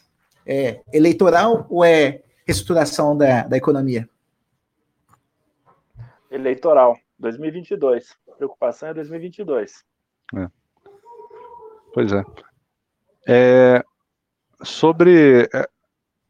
[0.47, 4.09] É eleitoral ou é reestruturação da, da economia?
[6.31, 8.09] Eleitoral, 2022.
[8.29, 9.85] A preocupação é 2022.
[10.37, 10.49] É.
[11.93, 12.23] Pois é.
[13.27, 13.85] É,
[14.63, 15.69] sobre é,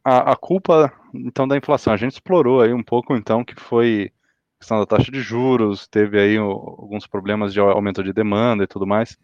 [0.03, 1.93] a, a, culpa, então, da inflação.
[1.93, 4.11] A gente explorou aí um pouco, então, que foi
[4.59, 8.67] questão da taxa de juros, teve aí o, alguns problemas de aumento de demanda e
[8.67, 9.17] tudo mais.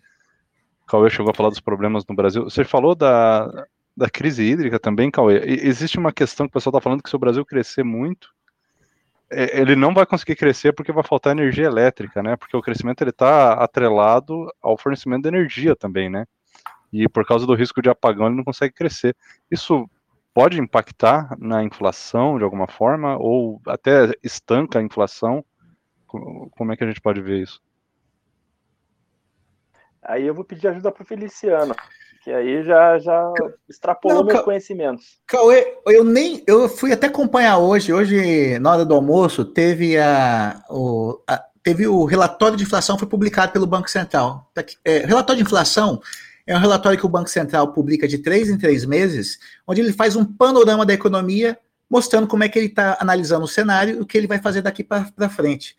[0.88, 2.44] Cauê chegou a falar dos problemas no Brasil.
[2.44, 3.66] Você falou da,
[3.98, 5.40] da crise hídrica também, Cauê.
[5.46, 8.30] E, existe uma questão que o pessoal está falando que se o Brasil crescer muito,
[9.32, 12.36] é, ele não vai conseguir crescer porque vai faltar energia elétrica, né?
[12.36, 16.26] Porque o crescimento ele está atrelado ao fornecimento de energia também, né?
[16.94, 19.16] E por causa do risco de apagão ele não consegue crescer.
[19.50, 19.90] Isso
[20.34, 25.44] pode impactar na inflação de alguma forma ou até estanca a inflação?
[26.08, 27.60] Como é que a gente pode ver isso?
[30.04, 31.74] Aí eu vou pedir ajuda para o Feliciano,
[32.24, 33.32] que aí já, já
[33.68, 34.44] extrapolou Não, meus Ca...
[34.44, 35.20] conhecimentos.
[35.26, 36.44] Cauê, eu nem.
[36.46, 37.94] Eu fui até acompanhar hoje.
[37.94, 43.08] Hoje, na hora do almoço, teve a, o, a teve o relatório de inflação foi
[43.08, 44.52] publicado pelo Banco Central.
[44.54, 46.02] Tá é, relatório de inflação
[46.46, 49.94] é um relatório que o Banco Central publica de três em três meses, onde ele
[49.94, 51.58] faz um panorama da economia,
[51.90, 54.62] mostrando como é que ele está analisando o cenário e o que ele vai fazer
[54.62, 55.76] daqui para frente.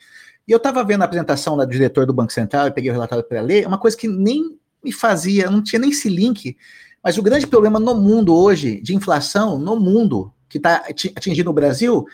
[0.46, 3.24] E eu estava vendo a apresentação do diretor do Banco Central, e peguei o relatório
[3.24, 6.56] para ler, uma coisa que nem me fazia, não tinha nem esse link,
[7.02, 10.84] mas o grande problema no mundo hoje, de inflação, no mundo, que está
[11.16, 12.06] atingindo o Brasil,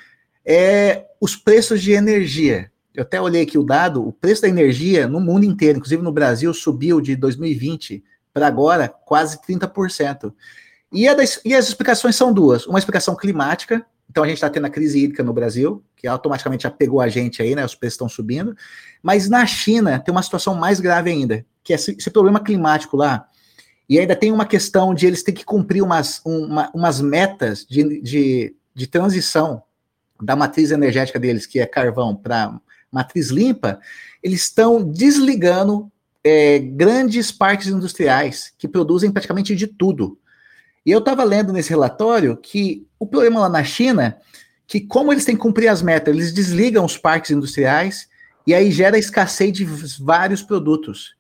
[0.44, 2.70] é os preços de energia.
[2.94, 6.10] Eu até olhei aqui o dado, o preço da energia no mundo inteiro, inclusive no
[6.10, 10.32] Brasil, subiu de 2020 para agora quase 30%.
[10.92, 12.66] E, das, e as explicações são duas.
[12.66, 16.64] Uma explicação climática, então a gente está tendo a crise hídrica no Brasil, que automaticamente
[16.64, 17.64] já pegou a gente aí, né?
[17.64, 18.56] Os preços estão subindo.
[19.02, 22.96] Mas na China tem uma situação mais grave ainda, que é esse, esse problema climático
[22.96, 23.28] lá.
[23.88, 28.00] E ainda tem uma questão de eles terem que cumprir umas, uma, umas metas de,
[28.00, 29.62] de, de transição
[30.20, 32.58] da matriz energética deles, que é carvão, para
[32.90, 33.80] matriz limpa.
[34.22, 35.90] Eles estão desligando
[36.24, 40.18] é, grandes parques industriais que produzem praticamente de tudo.
[40.84, 44.16] E eu estava lendo nesse relatório que o problema lá na China,
[44.66, 48.08] que como eles têm que cumprir as metas, eles desligam os parques industriais
[48.46, 49.64] e aí gera escassez de
[50.00, 51.14] vários produtos.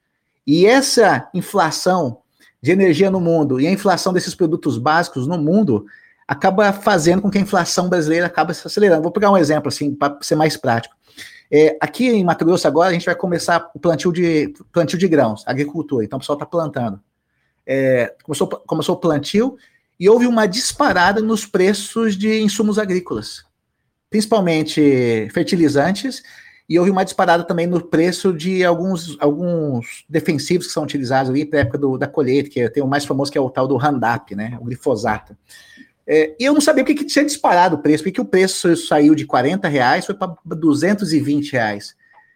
[0.46, 2.18] E essa inflação
[2.62, 5.86] de energia no mundo e a inflação desses produtos básicos no mundo
[6.26, 9.02] acaba fazendo com que a inflação brasileira acabe se acelerando.
[9.02, 10.94] Vou pegar um exemplo assim para ser mais prático.
[11.50, 15.08] É, aqui em Mato Grosso agora a gente vai começar o plantio de plantio de
[15.08, 16.04] grãos, agricultura.
[16.04, 17.00] Então o pessoal está plantando.
[17.66, 19.56] É, começou, começou o plantio
[19.98, 23.44] e houve uma disparada nos preços de insumos agrícolas,
[24.08, 26.22] principalmente fertilizantes,
[26.68, 31.44] e houve uma disparada também no preço de alguns, alguns defensivos que são utilizados ali
[31.44, 33.76] para época do, da colheita, que tem o mais famoso que é o tal do
[33.76, 35.36] Roundup, né, o glifosato.
[36.12, 38.76] É, e eu não sabia o que, que tinha disparado o preço, porque o preço
[38.76, 41.94] saiu de 40 reais, foi para 220 reais.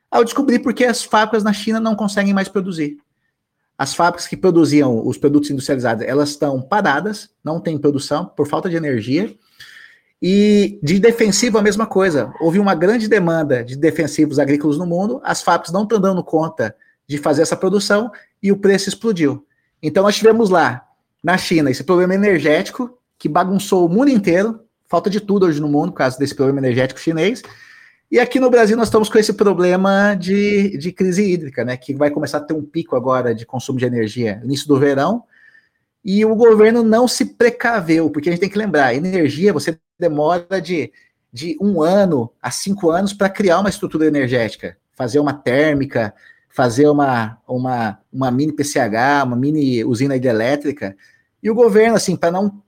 [0.09, 2.99] Aí eu descobri porque as fábricas na China não conseguem mais produzir.
[3.77, 8.71] As fábricas que produziam os produtos industrializados, elas estão paradas, não tem produção por falta
[8.71, 9.35] de energia.
[10.23, 12.33] E de defensivo a mesma coisa.
[12.41, 16.77] Houve uma grande demanda de defensivos agrícolas no mundo, as fábricas não estão dando conta
[17.09, 19.45] de fazer essa produção e o preço explodiu.
[19.83, 20.87] Então nós tivemos lá,
[21.21, 25.67] na China, esse problema energético que bagunçou o mundo inteiro, falta de tudo hoje no
[25.67, 27.43] mundo por causa desse problema energético chinês.
[28.11, 31.75] E aqui no Brasil nós estamos com esse problema de, de crise hídrica, né?
[31.75, 34.79] Que vai começar a ter um pico agora de consumo de energia no início do
[34.79, 35.25] verão.
[36.05, 40.61] E o governo não se precaveu, porque a gente tem que lembrar, energia você demora
[40.61, 40.93] de,
[41.33, 46.13] de um ano a cinco anos para criar uma estrutura energética, fazer uma térmica,
[46.51, 50.95] fazer uma, uma, uma mini PCH, uma mini usina hidrelétrica.
[51.43, 52.63] E o governo, assim, para não,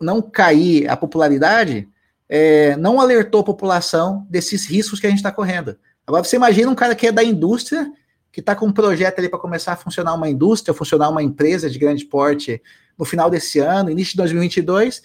[0.00, 1.88] não cair a popularidade,
[2.28, 5.76] é, não alertou a população desses riscos que a gente está correndo.
[6.06, 7.90] Agora você imagina um cara que é da indústria,
[8.30, 11.70] que está com um projeto ali para começar a funcionar uma indústria, funcionar uma empresa
[11.70, 12.62] de grande porte
[12.98, 15.02] no final desse ano, início de 2022,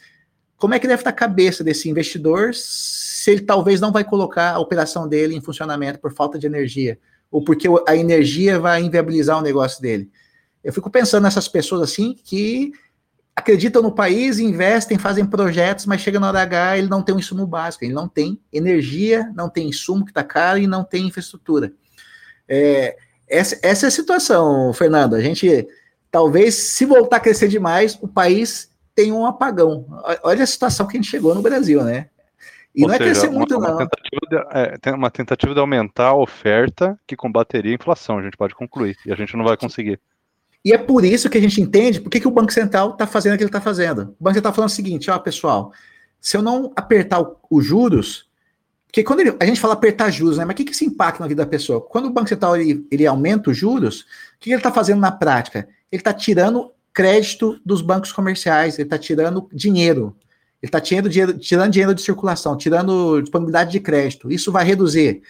[0.57, 4.03] como é que deve estar tá a cabeça desse investidor se ele talvez não vai
[4.03, 6.99] colocar a operação dele em funcionamento por falta de energia,
[7.31, 10.09] ou porque a energia vai inviabilizar o negócio dele?
[10.63, 12.71] Eu fico pensando nessas pessoas assim que
[13.41, 17.19] acreditam no país, investem, fazem projetos, mas chega na hora H, ele não tem um
[17.19, 21.07] insumo básico, ele não tem energia, não tem insumo que está caro e não tem
[21.07, 21.73] infraestrutura.
[22.47, 22.95] É,
[23.27, 25.15] essa, essa é a situação, Fernando.
[25.15, 25.67] A gente,
[26.09, 29.85] talvez, se voltar a crescer demais, o país tem um apagão.
[30.23, 32.09] Olha a situação que a gente chegou no Brasil, né?
[32.75, 33.77] E Ou não é seja, crescer muito, uma, não.
[33.77, 38.21] Tentativa de, é, tem uma tentativa de aumentar a oferta que combateria a inflação, a
[38.21, 39.99] gente pode concluir, e a gente não vai conseguir.
[40.63, 43.07] E é por isso que a gente entende por que, que o Banco Central está
[43.07, 44.15] fazendo o que ele está fazendo.
[44.19, 45.71] O Banco Central está falando o seguinte, ó, pessoal,
[46.19, 48.29] se eu não apertar os juros,
[48.85, 50.45] porque quando ele, a gente fala apertar juros, né?
[50.45, 51.81] Mas o que, que isso impacta na vida da pessoa?
[51.81, 54.05] Quando o Banco Central ele, ele aumenta os juros, o
[54.39, 55.67] que, que ele está fazendo na prática?
[55.91, 60.15] Ele está tirando crédito dos bancos comerciais, ele está tirando dinheiro.
[60.61, 64.31] Ele está tirando dinheiro, tirando dinheiro de circulação, tirando disponibilidade de crédito.
[64.31, 65.23] Isso vai reduzir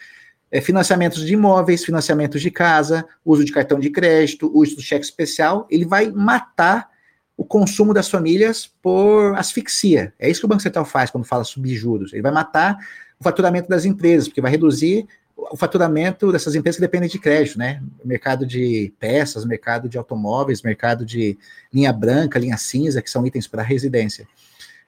[0.52, 5.06] é, financiamentos de imóveis, financiamentos de casa, uso de cartão de crédito, uso do cheque
[5.06, 6.90] especial, ele vai matar
[7.38, 10.14] o consumo das famílias por asfixia.
[10.20, 12.14] É isso que o Banco Central faz quando fala subir juros.
[12.14, 12.78] Ele vai matar
[13.20, 17.58] o faturamento das empresas, porque vai reduzir o faturamento dessas empresas que dependem de crédito,
[17.58, 17.82] né?
[18.06, 21.38] Mercado de peças, mercado de automóveis, mercado de
[21.74, 24.28] linha branca, linha cinza, que são itens para residência.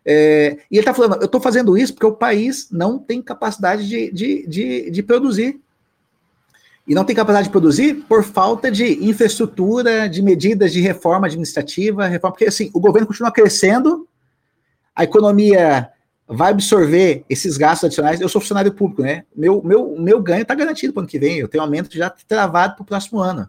[0.06, 3.88] É, e ele está falando, eu estou fazendo isso porque o país não tem capacidade
[3.88, 5.60] de, de, de, de, produzir.
[6.86, 12.08] E não tem capacidade de produzir por falta de infraestrutura, de medidas de reforma administrativa,
[12.08, 14.06] reforma, porque assim, o governo continua crescendo,
[14.94, 15.90] a economia
[16.28, 18.20] vai absorver esses gastos adicionais.
[18.20, 19.24] Eu sou funcionário público, né?
[19.36, 21.38] Meu, meu, meu ganho está garantido para o ano que vem.
[21.38, 23.48] Eu tenho um aumento já travado para o próximo ano.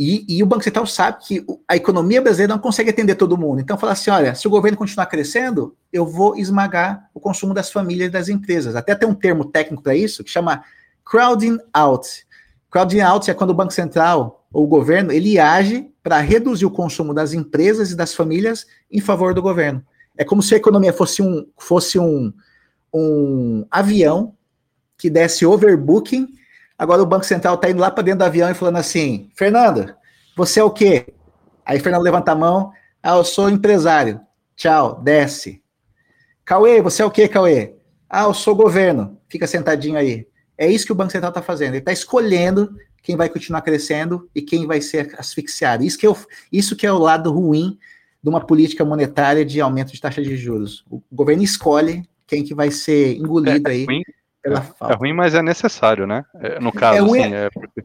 [0.00, 3.60] E, e, o Banco Central sabe que a economia brasileira não consegue atender todo mundo.
[3.60, 7.72] Então, fala assim: olha, se o governo continuar crescendo, eu vou esmagar o consumo das
[7.72, 8.76] famílias e das empresas.
[8.76, 10.62] Até tem um termo técnico para isso que chama
[11.04, 12.24] crowding out.
[12.70, 16.70] Crowding out é quando o Banco Central ou o governo ele age para reduzir o
[16.70, 19.84] consumo das empresas e das famílias em favor do governo.
[20.16, 22.32] É como se a economia fosse um, fosse um,
[22.94, 24.36] um avião
[24.96, 26.28] que desse overbooking
[26.78, 29.92] Agora o Banco Central está indo lá para dentro do avião e falando assim: Fernando,
[30.36, 31.06] você é o quê?
[31.66, 32.70] Aí Fernando levanta a mão:
[33.02, 34.20] Ah, eu sou empresário.
[34.54, 35.62] Tchau, desce.
[36.44, 37.74] Cauê, você é o quê, Cauê?
[38.08, 39.18] Ah, eu sou governo.
[39.28, 40.26] Fica sentadinho aí.
[40.56, 41.74] É isso que o Banco Central está fazendo.
[41.74, 45.84] Ele está escolhendo quem vai continuar crescendo e quem vai ser asfixiado.
[45.84, 46.16] Isso que, é o,
[46.50, 47.78] isso que é o lado ruim
[48.22, 50.84] de uma política monetária de aumento de taxa de juros.
[50.90, 53.84] O governo escolhe quem que vai ser engolido é, aí.
[53.84, 54.02] Ruim,
[54.48, 54.94] pela é, falta.
[54.94, 56.24] É ruim, mas é necessário, né?
[56.40, 57.84] É, no caso, é ruim, assim, é porque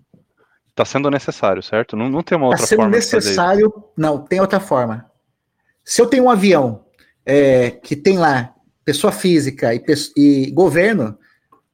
[0.76, 1.96] tá sendo necessário, certo?
[1.96, 2.92] Não, não tem uma tá outra forma.
[2.92, 5.10] Tá sendo necessário, não, tem outra forma.
[5.84, 6.86] Se eu tenho um avião
[7.26, 9.84] é, que tem lá pessoa física e,
[10.18, 11.18] e, governo,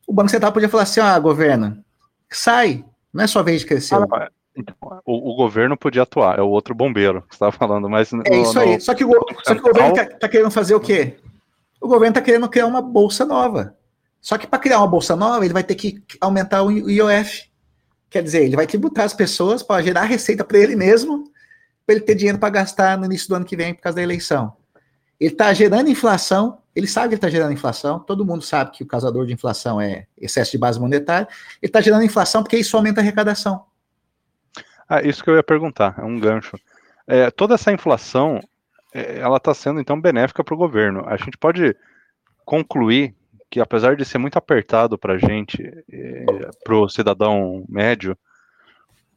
[0.08, 1.84] o Banco Central podia falar assim: ah, governo,
[2.30, 3.96] sai, não é sua vez de crescer.
[3.96, 4.76] Ah, então,
[5.06, 8.12] o, o, governo podia atuar, é o outro bombeiro que você estava falando, mas.
[8.26, 8.74] É isso aí.
[8.74, 8.82] No...
[8.82, 9.12] Só, que o,
[9.44, 11.18] só que o governo está tá querendo fazer o quê?
[11.80, 13.76] O governo está querendo criar uma bolsa nova.
[14.22, 17.50] Só que para criar uma bolsa nova, ele vai ter que aumentar o IOF.
[18.10, 21.32] Quer dizer, ele vai tributar as pessoas para gerar receita para ele mesmo,
[21.86, 24.04] para ele ter dinheiro para gastar no início do ano que vem por causa da
[24.04, 24.54] eleição.
[25.20, 28.88] Ele está gerando inflação, ele sabe que está gerando inflação, todo mundo sabe que o
[28.88, 31.28] causador de inflação é excesso de base monetária.
[31.62, 33.66] Ele está gerando inflação porque isso aumenta a arrecadação.
[34.88, 36.58] Ah, isso que eu ia perguntar, é um gancho.
[37.06, 38.40] É, toda essa inflação,
[38.94, 41.04] é, ela está sendo então benéfica para o governo.
[41.06, 41.76] A gente pode
[42.46, 43.14] concluir
[43.50, 46.26] que apesar de ser muito apertado para gente, é,
[46.64, 48.18] para o cidadão médio,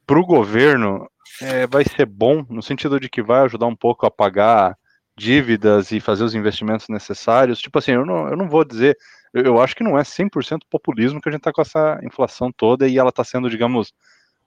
[0.07, 1.09] para o governo
[1.41, 4.77] é, vai ser bom, no sentido de que vai ajudar um pouco a pagar
[5.17, 7.61] dívidas e fazer os investimentos necessários.
[7.61, 8.97] Tipo assim, eu não, eu não vou dizer,
[9.33, 12.51] eu, eu acho que não é 100% populismo que a gente está com essa inflação
[12.51, 13.93] toda e ela está sendo, digamos,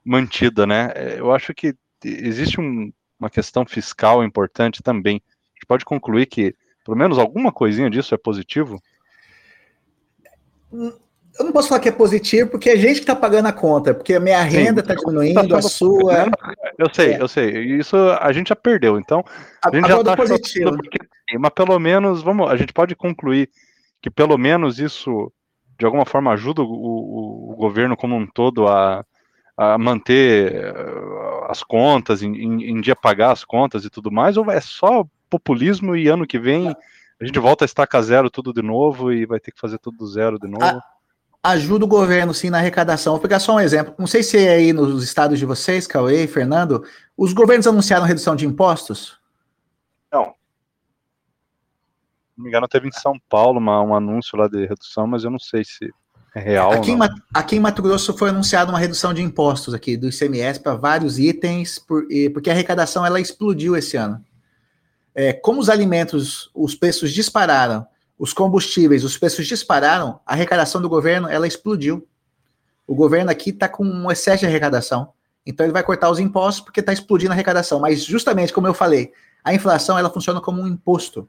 [0.04, 0.92] mantida, né?
[0.94, 5.16] É, eu acho que existe um, uma questão fiscal importante também.
[5.16, 8.80] A gente pode concluir que, pelo menos alguma coisinha disso é positivo,
[11.38, 13.92] eu não posso falar que é positivo, porque é gente que está pagando a conta,
[13.92, 16.30] porque a minha renda está diminuindo, tá a sua.
[16.78, 17.22] Eu sei, é.
[17.22, 17.50] eu sei.
[17.78, 18.98] Isso a gente já perdeu.
[18.98, 19.24] Então,
[19.62, 20.76] a, gente já está positivo.
[20.76, 20.98] Porque,
[21.38, 23.50] mas pelo menos, vamos, a gente pode concluir
[24.00, 25.32] que pelo menos isso,
[25.78, 29.04] de alguma forma, ajuda o, o, o governo como um todo a,
[29.56, 30.74] a manter eh,
[31.48, 35.96] as contas, em, em, dia pagar as contas e tudo mais, ou é só populismo
[35.96, 36.74] e ano que vem
[37.20, 39.96] a gente volta a estaca zero tudo de novo e vai ter que fazer tudo
[39.96, 40.62] do zero de novo.
[40.62, 40.82] A,
[41.52, 43.14] ajuda o governo, sim, na arrecadação.
[43.14, 43.94] Vou pegar só um exemplo.
[43.98, 46.84] Não sei se é aí nos estados de vocês, Cauê e Fernando,
[47.16, 49.18] os governos anunciaram redução de impostos?
[50.12, 50.24] Não.
[50.24, 50.32] Se
[52.36, 55.30] não me engano, teve em São Paulo uma, um anúncio lá de redução, mas eu
[55.30, 55.90] não sei se
[56.34, 57.06] é real aqui, ou não.
[57.06, 60.74] Em, aqui em Mato Grosso foi anunciada uma redução de impostos aqui, do ICMS para
[60.74, 64.22] vários itens, por, porque a arrecadação ela explodiu esse ano
[65.16, 67.86] é, como os alimentos, os preços dispararam,
[68.18, 72.06] os combustíveis, os preços dispararam, a arrecadação do governo, ela explodiu.
[72.86, 75.08] O governo aqui está com um excesso de arrecadação.
[75.44, 77.80] Então ele vai cortar os impostos porque está explodindo a arrecadação.
[77.80, 79.10] Mas justamente, como eu falei,
[79.42, 81.26] a inflação ela funciona como um imposto.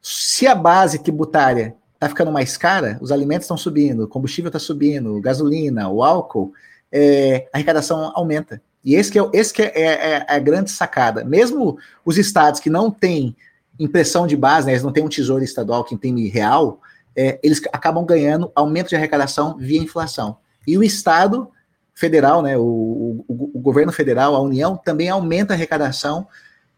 [0.00, 4.58] Se a base tributária está ficando mais cara, os alimentos estão subindo, o combustível está
[4.58, 6.54] subindo, gasolina, o álcool,
[6.90, 8.62] é, a arrecadação aumenta.
[8.84, 11.24] E esse que, é, esse que é, é, é, a grande sacada.
[11.24, 13.36] Mesmo os estados que não têm
[13.78, 16.80] impressão de base, né, eles não têm um tesouro estadual que tem real,
[17.16, 20.38] é, eles acabam ganhando aumento de arrecadação via inflação.
[20.66, 21.50] E o Estado
[21.94, 26.26] federal, né, o, o, o governo federal, a União, também aumenta a arrecadação,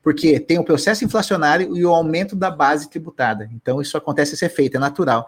[0.03, 3.49] porque tem o processo inflacionário e o aumento da base tributada.
[3.55, 5.27] Então, isso acontece, esse efeito, é natural.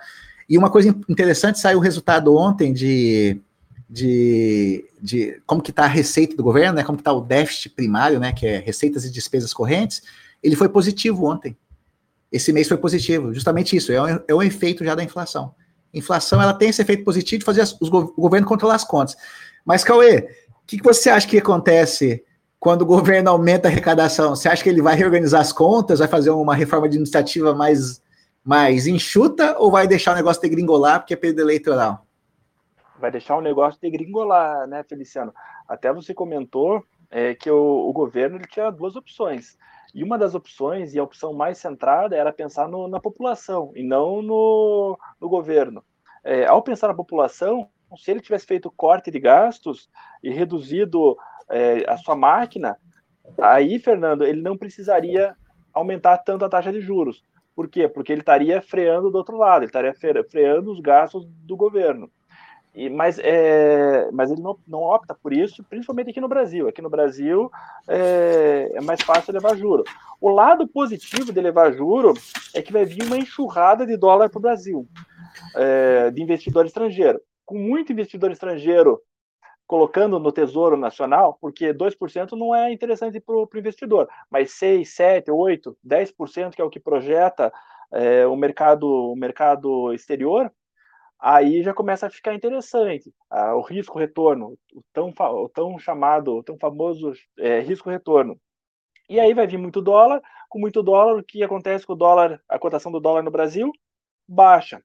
[0.48, 3.40] E uma coisa interessante, saiu o resultado ontem de
[3.88, 8.18] de, de como que está a receita do governo, né, como está o déficit primário,
[8.18, 10.00] né, que é receitas e despesas correntes,
[10.42, 11.55] ele foi positivo ontem.
[12.32, 15.55] Esse mês foi positivo, justamente isso, é um, é um efeito já da inflação.
[15.92, 19.14] Inflação, ela tem esse efeito positivo de fazer as, os, o governo controlar as contas.
[19.62, 22.24] Mas, Cauê, o que, que você acha que acontece
[22.59, 24.34] quando o governo aumenta a arrecadação?
[24.34, 28.00] Você acha que ele vai reorganizar as contas, vai fazer uma reforma administrativa mais,
[28.42, 32.03] mais enxuta, ou vai deixar o negócio degringolar porque é período eleitoral?
[32.99, 35.34] Vai deixar o negócio degringolar, né, Feliciano?
[35.68, 39.57] Até você comentou é, que o, o, governo ele tinha duas opções.
[39.95, 43.82] E uma das opções, e a opção mais centrada, era pensar no, na população e
[43.82, 45.84] não no, no governo.
[46.22, 49.88] É, ao pensar na população, se ele tivesse feito corte de gastos
[50.22, 51.16] e reduzido
[51.49, 52.76] é, a sua máquina,
[53.40, 55.36] aí, Fernando, ele não precisaria
[55.72, 57.22] aumentar tanto a taxa de juros.
[57.55, 57.88] Por quê?
[57.88, 62.11] Porque ele estaria freando do outro lado, ele estaria freando os gastos do governo.
[62.74, 66.66] E, mas, é, mas ele não, não opta por isso, principalmente aqui no Brasil.
[66.66, 67.50] Aqui no Brasil
[67.86, 69.84] é, é mais fácil levar juro.
[70.20, 72.14] O lado positivo de levar juro
[72.52, 74.88] é que vai vir uma enxurrada de dólar para o Brasil,
[75.54, 77.20] é, de investidor estrangeiro.
[77.46, 79.00] Com muito investidor estrangeiro
[79.66, 85.30] colocando no Tesouro Nacional, porque 2% não é interessante para o investidor, mas 6, 7,
[85.30, 87.52] 8, 10%, que é o que projeta
[87.92, 90.52] é, o, mercado, o mercado exterior,
[91.24, 93.10] aí já começa a ficar interessante.
[93.30, 98.38] Ah, o risco-retorno, o tão, o tão chamado, o tão famoso é, risco-retorno.
[99.08, 100.20] E aí vai vir muito dólar,
[100.50, 103.72] com muito dólar, o que acontece com o dólar, a cotação do dólar no Brasil?
[104.28, 104.82] Baixa.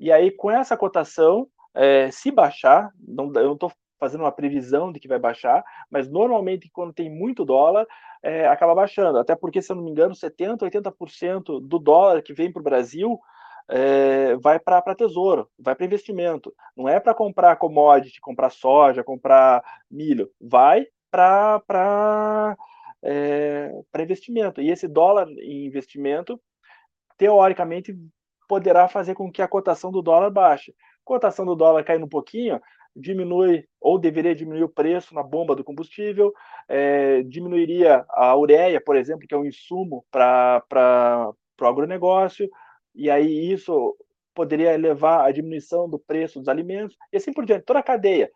[0.00, 3.70] E aí, com essa cotação, é, se baixar, não, eu não estou
[4.00, 7.86] fazendo uma previsão de que vai baixar, mas normalmente quando tem muito dólar,
[8.22, 9.18] é, acaba baixando.
[9.18, 12.64] Até porque, se eu não me engano, 70%, 80% do dólar que vem para o
[12.64, 13.18] Brasil
[13.68, 16.54] é, vai para tesouro, vai para investimento.
[16.76, 20.30] Não é para comprar commodity, comprar soja, comprar milho.
[20.40, 22.56] Vai para
[23.02, 24.60] é, investimento.
[24.60, 26.40] E esse dólar em investimento,
[27.16, 27.94] teoricamente,
[28.48, 30.74] poderá fazer com que a cotação do dólar baixe.
[31.04, 32.60] Cotação do dólar caindo um pouquinho,
[32.94, 36.32] diminui ou deveria diminuir o preço na bomba do combustível,
[36.68, 40.62] é, diminuiria a ureia, por exemplo, que é um insumo para
[41.60, 42.48] o agronegócio,
[42.94, 43.96] e aí isso
[44.34, 48.30] poderia levar à diminuição do preço dos alimentos, e assim por diante, toda a cadeia.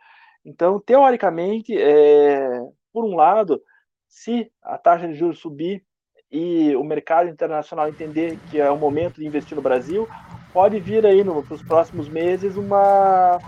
[0.45, 2.61] Então, teoricamente, é,
[2.93, 3.61] por um lado,
[4.09, 5.85] se a taxa de juros subir
[6.31, 10.09] e o mercado internacional entender que é o momento de investir no Brasil,
[10.53, 13.39] pode vir aí nos próximos meses uma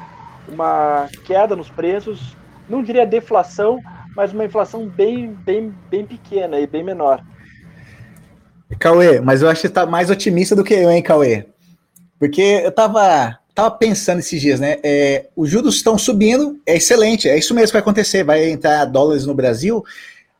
[0.49, 2.37] uma queda nos preços,
[2.69, 3.79] não diria deflação,
[4.17, 7.23] mas uma inflação bem, bem, bem pequena e bem menor.
[8.79, 11.47] Cauê, mas eu acho que você está mais otimista do que eu, hein, Cauê?
[12.19, 14.79] Porque eu estava tava pensando esses dias, né?
[14.85, 18.85] É, os juros estão subindo, é excelente, é isso mesmo que vai acontecer, vai entrar
[18.85, 19.85] dólares no Brasil,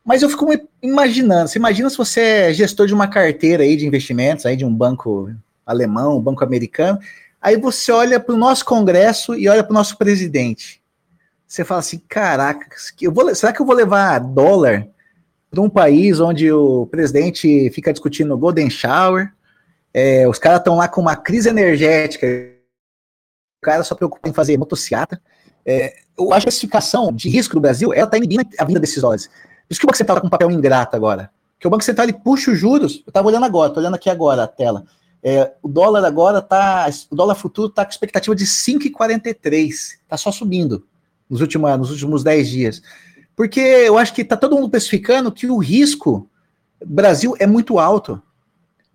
[0.05, 0.47] mas eu fico
[0.81, 4.65] imaginando, você imagina se você é gestor de uma carteira aí de investimentos, aí de
[4.65, 5.31] um banco
[5.67, 7.01] alemão, um banco americano,
[7.41, 10.83] Aí você olha para o nosso Congresso e olha para o nosso presidente.
[11.47, 12.67] Você fala assim: caraca,
[13.01, 14.87] eu vou, será que eu vou levar dólar
[15.51, 19.33] para um país onde o presidente fica discutindo Golden Shower?
[19.93, 22.27] É, os caras estão lá com uma crise energética,
[23.61, 25.21] o cara só preocupa em fazer motocicleta.
[25.65, 25.95] É,
[26.33, 29.27] a classificação de risco do Brasil ela está inibindo a vinda desses dólares.
[29.27, 31.31] Por isso que o Banco Central está com um papel ingrato agora.
[31.55, 33.03] Porque o Banco Central ele puxa os juros.
[33.05, 34.85] Eu estava olhando agora, estou olhando aqui agora a tela.
[35.23, 40.31] É, o dólar agora está, o dólar futuro está com expectativa de 5,43, está só
[40.31, 40.87] subindo
[41.29, 42.83] nos últimos, nos últimos 10 dias.
[43.39, 46.29] Porque eu acho que está todo mundo especificando que o risco
[46.85, 48.21] Brasil é muito alto.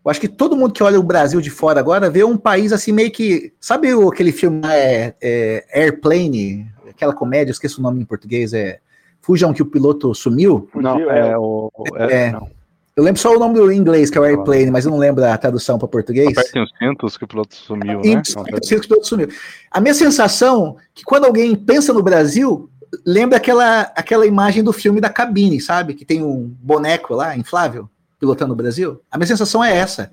[0.04, 2.74] Eu acho que todo mundo que olha o Brasil de fora agora vê um país
[2.74, 3.54] assim meio que.
[3.58, 6.70] Sabe aquele filme é, é, Airplane?
[6.90, 8.82] Aquela comédia, eu esqueço o nome em português, é.
[9.22, 10.70] Fujam que o piloto sumiu?
[10.76, 11.72] Não, é, é o.
[11.96, 12.50] É, é, não.
[12.96, 15.24] Eu lembro só o nome do inglês, que é o Airplane, mas eu não lembro
[15.24, 16.38] a tradução para português.
[16.38, 18.22] Apertem os cintos que o piloto sumiu, né?
[18.22, 18.28] Os
[18.68, 19.30] cintos que o piloto sumiu.
[19.72, 22.70] A minha sensação é que quando alguém pensa no Brasil,
[23.06, 25.94] lembra aquela, aquela imagem do filme da cabine, sabe?
[25.94, 27.90] Que tem um boneco lá, inflável,
[28.20, 29.02] pilotando o Brasil.
[29.10, 30.12] A minha sensação é essa.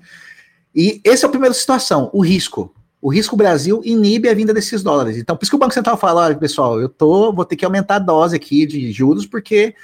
[0.73, 2.73] E essa é a primeira situação, o risco.
[3.01, 5.17] O risco Brasil inibe a vinda desses dólares.
[5.17, 7.65] Então, por isso que o Banco Central fala, olha, pessoal, eu tô, vou ter que
[7.65, 9.75] aumentar a dose aqui de juros, porque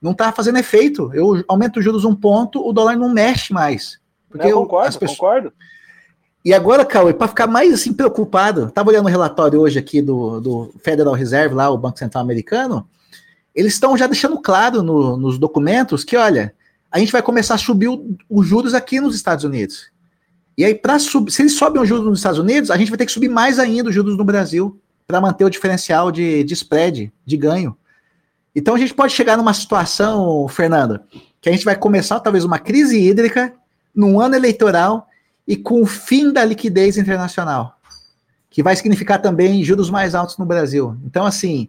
[0.00, 1.10] não está fazendo efeito.
[1.14, 3.98] Eu aumento os juros um ponto, o dólar não mexe mais.
[4.28, 5.18] Porque não, concordo, eu, pessoas...
[5.18, 5.52] concordo.
[6.46, 10.40] E agora, Cauê, para ficar mais assim preocupado, estava olhando o relatório hoje aqui do,
[10.40, 12.88] do Federal Reserve, lá, o Banco Central Americano,
[13.52, 16.54] eles estão já deixando claro no, nos documentos que, olha,
[16.88, 17.88] a gente vai começar a subir
[18.30, 19.90] os juros aqui nos Estados Unidos.
[20.56, 23.06] E aí, para se eles sobem os juros nos Estados Unidos, a gente vai ter
[23.06, 27.12] que subir mais ainda os juros no Brasil para manter o diferencial de, de spread,
[27.24, 27.76] de ganho.
[28.54, 31.00] Então a gente pode chegar numa situação, Fernando,
[31.40, 33.52] que a gente vai começar talvez uma crise hídrica
[33.92, 35.05] num ano eleitoral
[35.46, 37.78] e com o fim da liquidez internacional,
[38.50, 40.96] que vai significar também juros mais altos no Brasil.
[41.04, 41.68] Então, assim,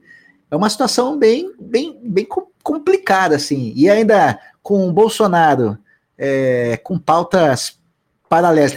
[0.50, 2.28] é uma situação bem, bem, bem
[2.64, 3.74] complicada, assim.
[3.76, 5.78] E ainda com o Bolsonaro
[6.18, 7.78] é, com pautas
[8.28, 8.74] paralelas.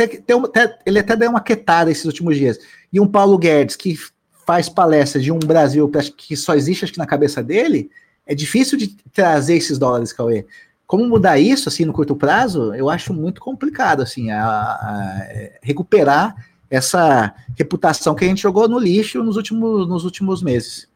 [0.84, 2.58] Ele até deu uma quietada esses últimos dias.
[2.92, 3.98] E um Paulo Guedes que
[4.46, 7.90] faz palestra de um Brasil que só existe acho que na cabeça dele,
[8.26, 10.46] é difícil de trazer esses dólares, Cauê.
[10.90, 12.74] Como mudar isso assim no curto prazo?
[12.74, 15.28] Eu acho muito complicado assim a, a
[15.62, 16.34] recuperar
[16.68, 20.90] essa reputação que a gente jogou no lixo nos últimos, nos últimos meses.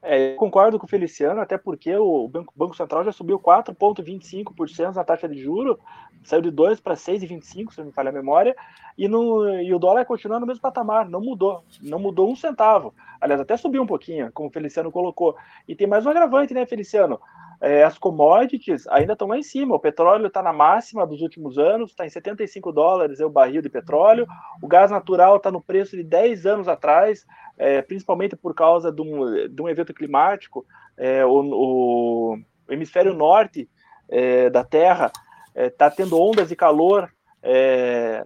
[0.00, 4.94] É, eu concordo com o Feliciano, até porque o Banco, Banco Central já subiu 4,25%
[4.94, 5.78] na taxa de juro,
[6.22, 8.56] saiu de 2 para 6,25, se não me falha a memória,
[8.96, 12.94] e, no, e o dólar continua no mesmo patamar, não mudou, não mudou um centavo.
[13.20, 15.36] Aliás, até subiu um pouquinho, como o Feliciano colocou.
[15.68, 17.20] E tem mais um agravante, né, Feliciano?
[17.64, 19.74] É, as commodities ainda estão lá em cima.
[19.74, 23.62] O petróleo está na máxima dos últimos anos, está em 75 dólares é o barril
[23.62, 24.26] de petróleo.
[24.62, 27.24] O gás natural está no preço de 10 anos atrás,
[27.56, 30.66] é, principalmente por causa de um, de um evento climático.
[30.94, 32.38] É, o, o,
[32.68, 33.66] hemisfério norte
[34.10, 35.10] é, da Terra
[35.54, 37.10] está é, tendo ondas de calor
[37.42, 38.22] é,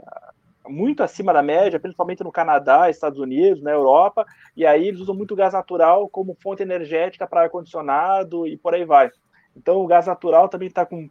[0.69, 4.27] muito acima da média, principalmente no Canadá, Estados Unidos, na Europa,
[4.57, 8.85] e aí eles usam muito gás natural como fonte energética para ar-condicionado e por aí
[8.85, 9.13] vai.
[9.59, 11.09] Então o gás natural também está com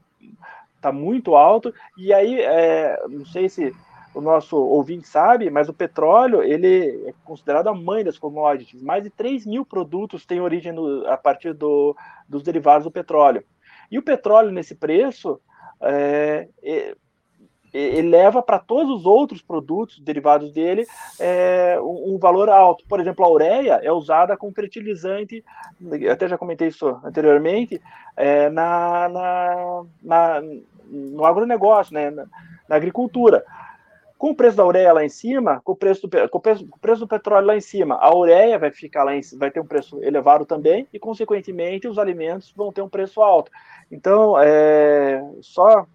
[0.81, 3.75] tá muito alto, e aí é, não sei se
[4.13, 8.81] o nosso ouvinte sabe, mas o petróleo ele é considerado a mãe das commodities.
[8.81, 11.95] Mais de 3 mil produtos têm origem no, a partir do,
[12.27, 13.43] dos derivados do petróleo.
[13.91, 15.39] E o petróleo nesse preço
[15.81, 16.95] é, é,
[17.77, 20.85] ele leva para todos os outros produtos derivados dele
[21.19, 22.83] é, um, um, valor alto.
[22.87, 25.43] Por exemplo, a ureia é usada como fertilizante,
[26.11, 27.81] até já comentei isso anteriormente,
[28.15, 30.41] é, na, na, na,
[30.89, 32.25] no agronegócio, né, na,
[32.67, 33.43] na, agricultura.
[34.17, 36.65] Com o preço da ureia lá em cima, com o preço do, com o preço,
[36.65, 39.51] com o preço do petróleo lá em cima, a ureia vai ficar lá em, vai
[39.51, 43.51] ter um preço elevado também e, consequentemente, os alimentos vão ter um preço alto.
[43.91, 45.85] Então, é, só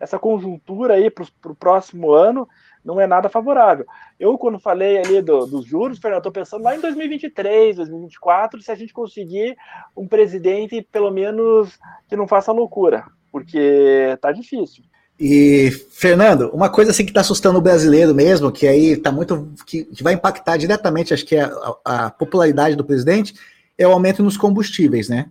[0.00, 2.48] essa conjuntura aí para o próximo ano
[2.84, 3.84] não é nada favorável.
[4.18, 8.70] Eu, quando falei ali do, dos juros, Fernando, estou pensando lá em 2023, 2024, se
[8.70, 9.56] a gente conseguir
[9.96, 11.78] um presidente, pelo menos,
[12.08, 14.84] que não faça loucura, porque tá difícil.
[15.18, 19.52] E, Fernando, uma coisa assim que está assustando o brasileiro mesmo, que aí está muito.
[19.66, 23.34] Que, que, vai impactar diretamente, acho que é a, a popularidade do presidente,
[23.78, 25.26] é o aumento nos combustíveis, né?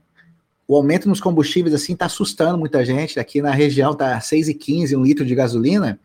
[0.68, 3.20] O aumento nos combustíveis assim está assustando muita gente.
[3.20, 5.99] Aqui na região está 6,15 um litro de gasolina.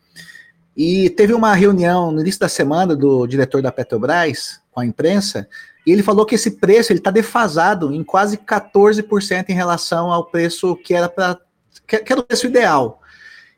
[0.76, 5.48] E teve uma reunião no início da semana do diretor da Petrobras com a imprensa,
[5.86, 10.26] e ele falou que esse preço ele está defasado em quase 14% em relação ao
[10.26, 11.38] preço que era para
[11.86, 13.00] que, que era o preço ideal.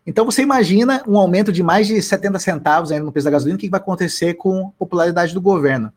[0.06, 3.60] Então você imagina um aumento de mais de 70 centavos no preço da gasolina, o
[3.60, 5.92] que vai acontecer com a popularidade do governo?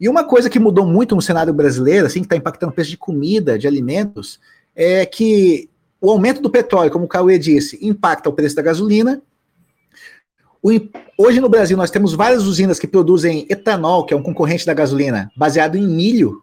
[0.00, 2.90] E uma coisa que mudou muito no cenário brasileiro, assim, que está impactando o preço
[2.90, 4.38] de comida, de alimentos,
[4.74, 5.70] é que
[6.00, 9.22] o aumento do petróleo, como o Cauê disse, impacta o preço da gasolina.
[10.62, 10.68] O,
[11.16, 14.74] hoje no Brasil nós temos várias usinas que produzem etanol, que é um concorrente da
[14.74, 16.42] gasolina, baseado em milho.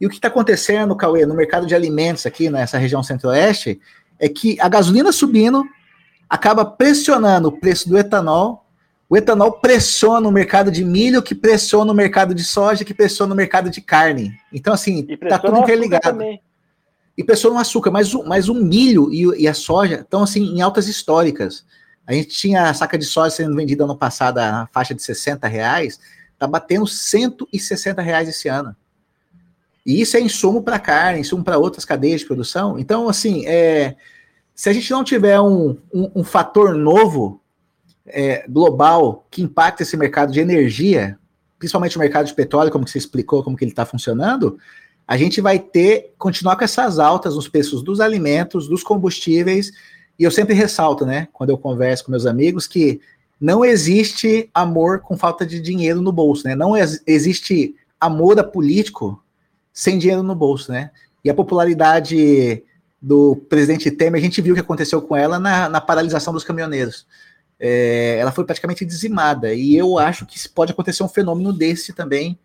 [0.00, 3.80] E o que está acontecendo, Cauê, no mercado de alimentos aqui nessa região centro-oeste,
[4.18, 5.64] é que a gasolina subindo
[6.28, 8.64] acaba pressionando o preço do etanol
[9.08, 13.32] o etanol pressiona o mercado de milho, que pressiona o mercado de soja, que pressiona
[13.32, 14.38] o mercado de carne.
[14.52, 16.18] Então, assim, tá tudo interligado.
[17.16, 20.42] E pressiona o açúcar, mas, o, mas o milho e, e, a soja estão, assim,
[20.54, 21.64] em altas históricas.
[22.06, 25.48] A gente tinha a saca de soja sendo vendida ano passado na faixa de 60
[25.48, 25.98] reais,
[26.38, 28.76] tá batendo 160 reais esse ano.
[29.86, 32.78] E isso é insumo para carne, insumo para outras cadeias de produção.
[32.78, 33.96] Então, assim, é,
[34.54, 37.40] se a gente não tiver um, um, um fator novo
[38.10, 41.18] é, global que impacta esse mercado de energia,
[41.58, 44.58] principalmente o mercado de petróleo, como você explicou, como que ele está funcionando,
[45.06, 49.72] a gente vai ter, continuar com essas altas nos preços dos alimentos, dos combustíveis,
[50.18, 53.00] e eu sempre ressalto, né, quando eu converso com meus amigos, que
[53.40, 58.44] não existe amor com falta de dinheiro no bolso, né, não ex existe amor a
[58.44, 59.22] político
[59.72, 60.90] sem dinheiro no bolso, né,
[61.24, 62.62] e a popularidade
[63.00, 66.44] do presidente Temer, a gente viu o que aconteceu com ela na, na paralisação dos
[66.44, 67.06] caminhoneiros
[67.58, 69.52] é, ela foi praticamente dizimada.
[69.54, 72.38] E eu acho que pode acontecer um fenômeno desse também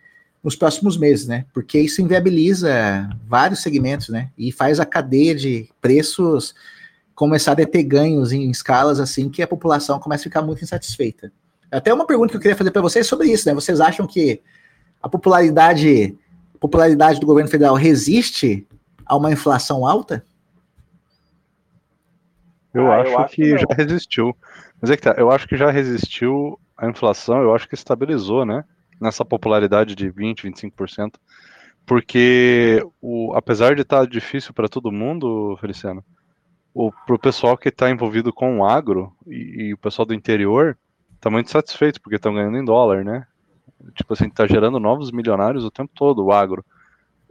[0.44, 1.46] nos próximos meses, né?
[1.54, 4.30] Porque isso inviabiliza vários segmentos, né?
[4.38, 6.54] E faz a cadeia de preços
[7.16, 11.32] começar a ter ganhos em escalas assim que a população começa a ficar muito insatisfeita.
[11.72, 13.56] Até uma pergunta que eu queria fazer para vocês sobre isso, né?
[13.56, 14.42] Vocês acham que
[15.02, 16.18] a popularidade,
[16.60, 18.68] popularidade do governo federal resiste
[19.06, 20.26] a uma inflação alta?
[22.74, 24.36] Eu, ah, acho, eu acho, que, que já resistiu.
[24.84, 28.46] Mas é que tá, eu acho que já resistiu a inflação, eu acho que estabilizou,
[28.46, 28.66] né?
[29.00, 31.14] Nessa popularidade de 20, 25%.
[31.86, 36.04] Porque, o, apesar de estar tá difícil para todo mundo, Feliciano,
[36.74, 40.78] o pessoal que está envolvido com o agro e, e, o pessoal do interior
[41.16, 43.26] está muito satisfeito porque estão ganhando em dólar, né?
[43.96, 46.66] tipo assim, tá gerando novos milionários o tempo todo, o agro.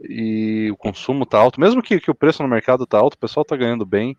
[0.01, 3.19] E o consumo tá alto, mesmo que, que o preço no mercado tá alto, o
[3.19, 4.17] pessoal tá ganhando bem.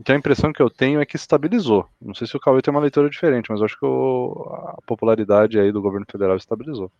[0.00, 1.88] Então a impressão que eu tenho é que estabilizou.
[2.00, 4.78] Não sei se o Cauê tem uma leitura diferente, mas eu acho que o, a
[4.86, 6.90] popularidade aí do governo federal estabilizou.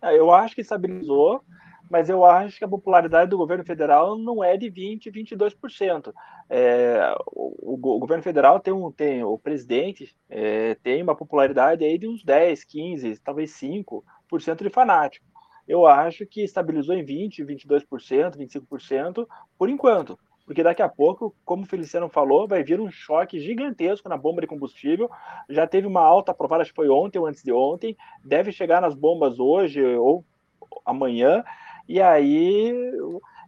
[0.00, 1.42] É, eu acho que estabilizou,
[1.90, 6.12] mas eu acho que a popularidade do governo federal não é de 20%, 22%.
[6.48, 11.98] É, o, o, governo federal tem um, tem, o presidente é, tem uma popularidade aí
[11.98, 14.02] de uns 10, 15, talvez 5%
[14.62, 15.26] de fanático.
[15.66, 19.26] Eu acho que estabilizou em 20%, 22%, 25%
[19.58, 20.16] por enquanto.
[20.46, 24.40] Porque daqui a pouco, como o Feliciano falou, vai vir um choque gigantesco na bomba
[24.40, 25.10] de combustível.
[25.50, 28.80] Já teve uma alta aprovada, acho que foi ontem ou antes de ontem, deve chegar
[28.80, 30.24] nas bombas hoje ou
[30.84, 31.44] amanhã
[31.88, 32.72] e aí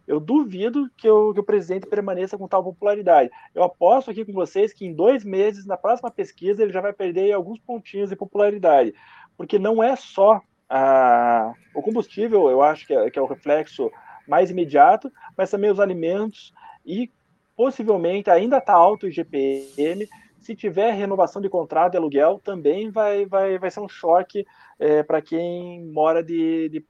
[0.07, 3.29] eu, duvido que, eu, que, o presidente permaneça com tal popularidade.
[3.53, 6.93] Eu aposto aqui com vocês que em dois meses, na próxima pesquisa, ele já vai
[6.93, 8.93] perder alguns pontinhos de popularidade,
[9.37, 10.41] porque não é só
[11.73, 13.91] o combustível, eu acho que é, que é o reflexo
[14.27, 16.53] mais imediato, mas também os alimentos
[16.85, 17.11] e
[17.55, 20.07] possivelmente ainda está alto o IGPM.
[20.39, 24.45] Se tiver renovação de contrato de aluguel, também vai, vai, vai ser um choque
[24.79, 26.85] é, para quem mora de, de,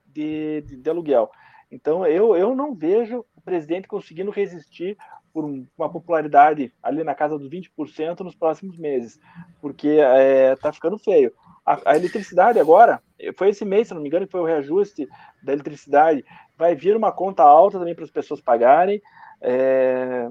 [0.62, 1.32] de, de, aluguel.
[1.72, 4.96] Então, eu, eu não vejo o presidente conseguindo resistir
[5.34, 9.20] por uma popularidade ali na casa dos 20% nos próximos meses,
[9.62, 11.32] porque está é, tá ficando feio.
[11.66, 13.02] A, a, eletricidade agora,
[13.36, 15.08] foi esse mês, se não me engano, que foi o reajuste
[15.44, 16.26] da eletricidade,
[16.58, 19.02] vai vir uma conta alta também para as pessoas pagarem.
[19.42, 20.30] É,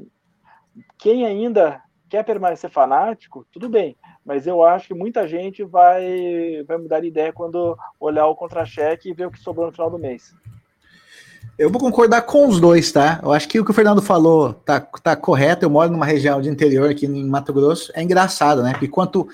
[0.99, 6.79] quem ainda quer permanecer fanático, tudo bem, mas eu acho que muita gente vai, vai
[6.79, 9.99] mudar de ideia quando olhar o contra-cheque e ver o que sobrou no final do
[9.99, 10.35] mês.
[11.59, 13.21] Eu vou concordar com os dois, tá?
[13.21, 15.65] Eu acho que o que o Fernando falou tá, tá correto.
[15.65, 17.91] Eu moro numa região de interior aqui em Mato Grosso.
[17.97, 18.71] É engraçado, né?
[18.71, 19.29] Porque quanto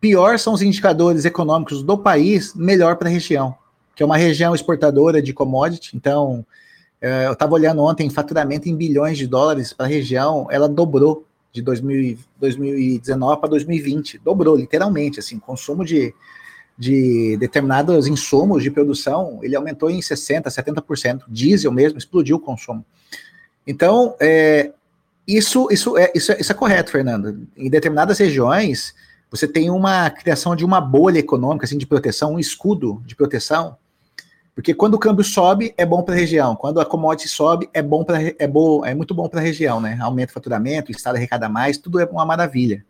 [0.00, 3.54] pior são os indicadores econômicos do país, melhor para a região.
[3.94, 5.96] Que é uma região exportadora de commodity.
[5.96, 6.44] Então,
[7.00, 11.62] eu estava olhando ontem faturamento em bilhões de dólares para a região, ela dobrou de
[11.62, 14.18] 2000, 2019 para 2020.
[14.18, 16.14] Dobrou, literalmente, assim, consumo de,
[16.78, 21.22] de determinados insumos de produção, ele aumentou em 60%, 70%.
[21.28, 22.84] Diesel mesmo, explodiu o consumo.
[23.66, 24.72] Então, é,
[25.26, 27.46] isso, isso, é, isso, é, isso é correto, Fernando.
[27.56, 28.94] Em determinadas regiões,
[29.30, 33.76] você tem uma criação de uma bolha econômica, assim, de proteção, um escudo de proteção,
[34.54, 36.56] porque quando o câmbio sobe, é bom para a região.
[36.56, 39.80] Quando a commodity sobe, é bom para é bom, é muito bom para a região,
[39.80, 39.98] né?
[40.00, 42.84] Aumenta o faturamento, o estado arrecada mais, tudo é uma maravilha.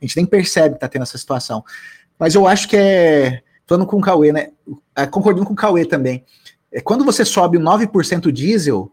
[0.00, 1.64] A gente nem percebe que está tendo essa situação.
[2.18, 4.50] Mas eu acho que é falando com o Cauê, né?
[4.94, 6.24] É, concordando com o Cauê também.
[6.70, 8.92] É, quando você sobe 9% diesel,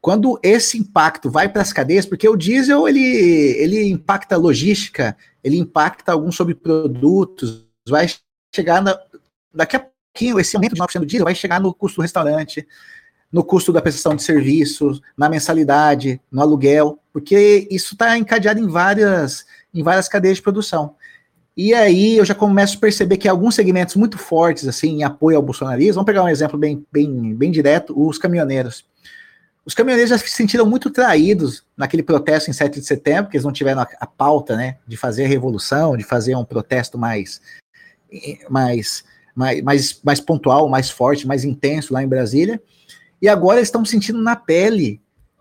[0.00, 5.16] quando esse impacto vai para as cadeias, porque o diesel ele, ele impacta a logística,
[5.42, 8.06] ele impacta alguns subprodutos, vai
[8.54, 8.96] chegar na,
[9.52, 9.86] daqui a
[10.16, 12.66] pouquinho, esse aumento de 9% do diesel vai chegar no custo do restaurante,
[13.30, 18.66] no custo da prestação de serviços, na mensalidade, no aluguel, porque isso está encadeado em
[18.66, 19.44] várias,
[19.74, 20.94] em várias cadeias de produção.
[21.54, 25.36] E aí eu já começo a perceber que alguns segmentos muito fortes, assim, em apoio
[25.36, 28.86] ao bolsonarismo, vamos pegar um exemplo bem, bem, bem direto, os caminhoneiros.
[29.64, 33.44] Os caminhoneiros já se sentiram muito traídos naquele protesto em 7 de setembro, porque eles
[33.44, 37.40] não tiveram a, a pauta, né, de fazer a revolução, de fazer um protesto mais,
[38.48, 39.02] mais
[39.36, 42.60] mais, mais, mais pontual, mais forte, mais intenso lá em Brasília.
[43.20, 45.00] E agora eles estão sentindo na pele,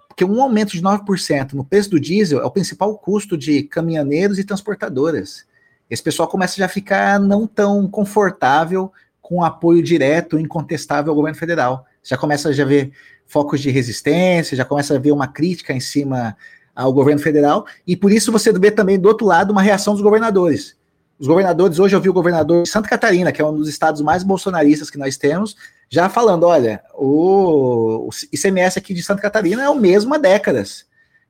[0.10, 4.38] porque um aumento de 9% no preço do diesel é o principal custo de caminhoneiros
[4.38, 5.46] e transportadoras.
[5.90, 8.92] Esse pessoal começa já a ficar não tão confortável
[9.22, 11.86] com apoio direto, incontestável ao governo federal.
[12.04, 12.92] Já começa a já ver
[13.26, 16.36] focos de resistência, já começa a ver uma crítica em cima
[16.76, 20.04] ao governo federal, e por isso você vê também do outro lado uma reação dos
[20.04, 20.76] governadores.
[21.18, 24.02] Os governadores, hoje eu vi o governador de Santa Catarina, que é um dos estados
[24.02, 25.56] mais bolsonaristas que nós temos,
[25.90, 30.86] já falando: olha, o, ICMS aqui de Santa Catarina é o mesmo há décadas.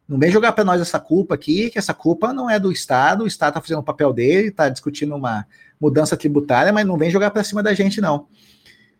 [0.07, 3.23] Não vem jogar para nós essa culpa aqui, que essa culpa não é do Estado,
[3.23, 5.47] o Estado está fazendo o papel dele, está discutindo uma
[5.79, 8.27] mudança tributária, mas não vem jogar para cima da gente, não.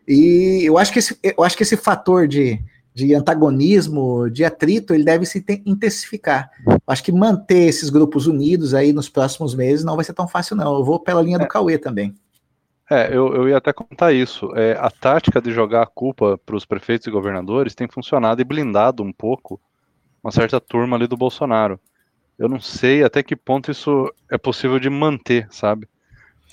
[0.07, 2.59] E eu acho que esse, eu acho que esse fator de,
[2.95, 6.49] de antagonismo, de atrito, ele deve se intensificar.
[6.87, 10.55] Acho que manter esses grupos unidos aí nos próximos meses não vai ser tão fácil,
[10.55, 10.73] não.
[10.73, 11.39] Eu vou pela linha é.
[11.39, 12.15] do Cauê também.
[12.89, 14.49] É, eu, eu ia até contar isso.
[14.55, 18.45] É, a tática de jogar a culpa para os prefeitos e governadores tem funcionado e
[18.45, 19.59] blindado um pouco
[20.23, 21.77] uma certa turma ali do Bolsonaro.
[22.39, 25.85] Eu não sei até que ponto isso é possível de manter, sabe?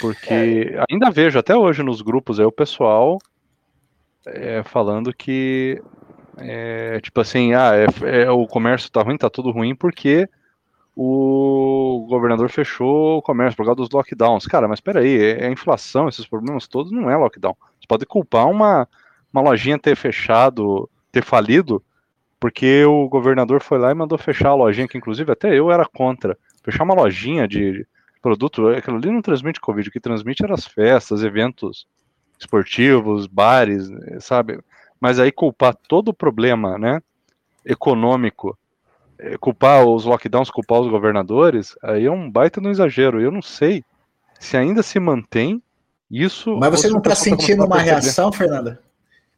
[0.01, 0.85] Porque é.
[0.91, 3.19] ainda vejo até hoje nos grupos aí o pessoal
[4.27, 5.83] é, falando que
[6.43, 10.29] é, tipo assim, ah, é, é, o comércio tá ruim, tá tudo ruim porque
[10.95, 14.47] o governador fechou o comércio por causa dos lockdowns.
[14.47, 17.57] Cara, mas peraí, é, é inflação, esses problemas todos não é lockdown.
[17.81, 18.89] Você pode culpar uma,
[19.33, 21.83] uma lojinha ter fechado, ter falido,
[22.39, 25.87] porque o governador foi lá e mandou fechar a lojinha, que inclusive até eu era
[25.87, 26.37] contra.
[26.63, 27.87] Fechar uma lojinha de
[28.21, 31.87] produto, aquilo ali não transmite Covid, o que transmite eram as festas, eventos
[32.39, 33.89] esportivos, bares,
[34.21, 34.61] sabe?
[35.03, 37.03] Mas aí culpar todo o problema, né,
[37.67, 38.57] econômico,
[39.19, 43.21] é, culpar os lockdowns, culpar os governadores, aí é um baita no exagero.
[43.21, 43.85] Eu não sei
[44.39, 45.61] se ainda se mantém
[46.09, 46.57] isso.
[46.57, 48.81] Mas você não está sentindo uma reação, Fernanda?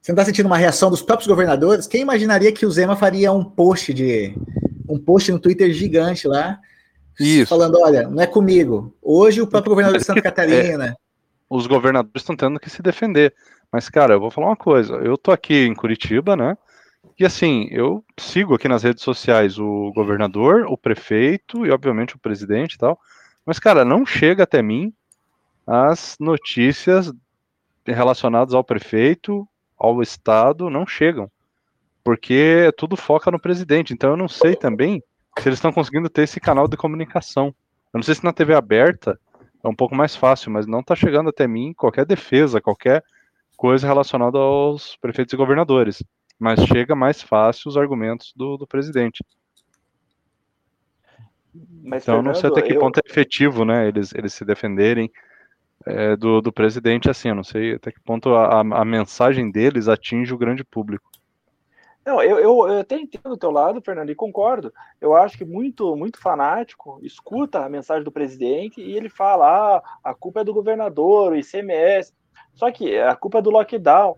[0.03, 1.87] Você não está sentindo uma reação dos próprios governadores?
[1.87, 4.37] Quem imaginaria que o Zema faria um post de
[4.87, 6.61] um post no Twitter gigante lá,
[7.19, 7.49] isso.
[7.49, 8.95] falando, olha, não é comigo.
[9.01, 10.89] Hoje o próprio governador de Santa Catarina.
[10.89, 10.95] É,
[11.49, 13.33] os governadores estão tendo que se defender.
[13.75, 14.95] Mas, cara, eu vou falar uma coisa.
[14.99, 16.57] Eu tô aqui em Curitiba, né?
[17.19, 22.19] E assim, eu sigo aqui nas redes sociais o governador, o prefeito e, obviamente, o
[22.21, 22.97] presidente e tal.
[23.45, 24.95] Mas, cara, não chega até mim
[25.67, 27.13] as notícias
[27.85, 29.45] relacionadas ao prefeito,
[29.77, 31.29] ao Estado, não chegam.
[32.05, 33.93] Porque tudo foca no presidente.
[33.93, 35.03] Então eu não sei também
[35.37, 37.47] se eles estão conseguindo ter esse canal de comunicação.
[37.93, 39.19] Eu não sei se na TV aberta
[39.65, 43.03] é um pouco mais fácil, mas não está chegando até mim qualquer defesa, qualquer
[43.57, 46.03] coisa relacionada aos prefeitos e governadores.
[46.39, 49.25] Mas chega mais fácil os argumentos do, do presidente.
[51.55, 52.81] Mas, então, Fernando, não sei até que eu...
[52.81, 53.87] ponto é efetivo, né?
[53.87, 55.11] Eles, eles se defenderem
[55.87, 57.29] é, do, do presidente assim.
[57.29, 61.11] Eu não sei até que ponto a, a mensagem deles atinge o grande público.
[62.05, 64.73] Não, eu, eu, eu até entendo o teu lado, Fernando, e concordo.
[65.01, 69.83] Eu acho que muito, muito fanático escuta a mensagem do presidente e ele fala: ah,
[70.03, 72.13] a culpa é do governador, o ICMS.
[72.55, 74.17] Só que a culpa é do lockdown.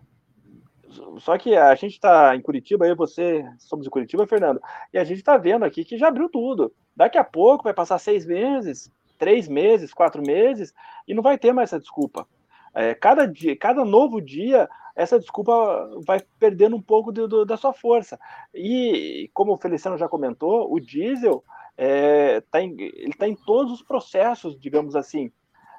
[1.18, 4.60] Só que a gente está em Curitiba, eu e você somos de Curitiba, Fernando,
[4.92, 6.72] e a gente está vendo aqui que já abriu tudo.
[6.94, 10.72] Daqui a pouco vai passar seis meses, três meses, quatro meses,
[11.06, 12.26] e não vai ter mais essa desculpa.
[12.74, 17.56] É, cada, dia, cada novo dia essa desculpa vai perdendo um pouco de, de, da
[17.56, 18.18] sua força.
[18.54, 21.44] E, como o Feliciano já comentou, o diesel
[21.76, 25.30] é, tá em, ele está em todos os processos, digamos assim.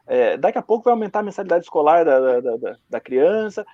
[0.08, 3.66] É, daqui a pouco vai aumentar a mensalidade escolar da, da, da, da criança,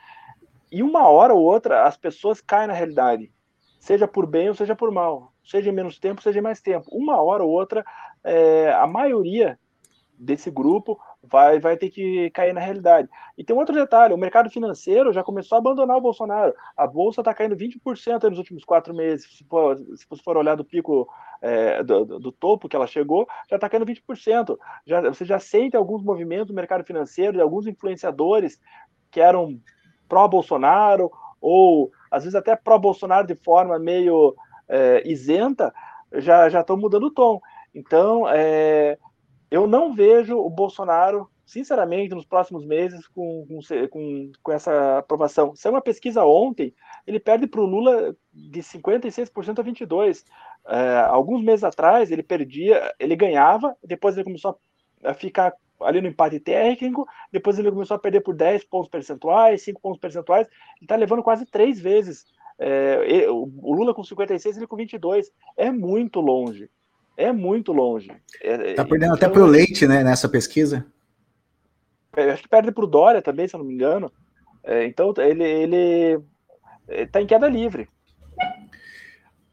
[0.72, 3.32] e uma hora ou outra as pessoas caem na realidade,
[3.80, 6.88] seja por bem ou seja por mal, seja em menos tempo, seja em mais tempo.
[6.92, 7.86] Uma hora ou outra,
[8.24, 9.60] é, a maioria
[10.18, 13.10] desse grupo vai, vai ter que cair na realidade.
[13.38, 16.54] E tem um outro detalhe: o mercado financeiro já começou a abandonar o Bolsonaro.
[16.76, 19.38] A bolsa está caindo 20% nos últimos quatro meses.
[19.38, 19.80] Se, for,
[20.24, 21.08] for olhar do pico
[21.42, 24.58] é, do, do, topo que ela chegou, já está caindo 20%.
[24.86, 28.60] Já, você já sente alguns movimentos do mercado financeiro de alguns influenciadores
[29.12, 29.60] que eram
[30.08, 34.36] pró-Bolsonaro ou às vezes até pró-Bolsonaro de forma meio
[34.70, 35.74] é, isenta,
[36.14, 37.42] já estão mudando o tom.
[37.74, 38.98] Então, é,
[39.54, 43.46] eu não vejo o Bolsonaro, sinceramente, nos próximos meses com,
[43.92, 45.56] com, com essa aprovação.
[45.56, 46.74] Saiu uma pesquisa ontem,
[47.06, 50.24] ele perde para o Lula de 56% a 22%.
[50.66, 54.58] É, alguns meses atrás, ele perdia, ele ganhava, depois ele começou
[55.04, 59.62] a ficar ali no empate técnico, depois ele começou a perder por 10 pontos percentuais,
[59.62, 62.26] 5 pontos percentuais, ele está levando quase três vezes.
[62.58, 65.32] É, o Lula com 56, ele com 22.
[65.56, 66.72] É muito longe.
[67.16, 68.12] É muito longe.
[68.42, 70.86] É, tá perdendo então, até pro Leite, né, nessa pesquisa.
[72.16, 74.12] É, acho que perde pro Dória também, se eu não me engano.
[74.64, 76.22] É, então ele, ele
[77.12, 77.88] tá em queda livre.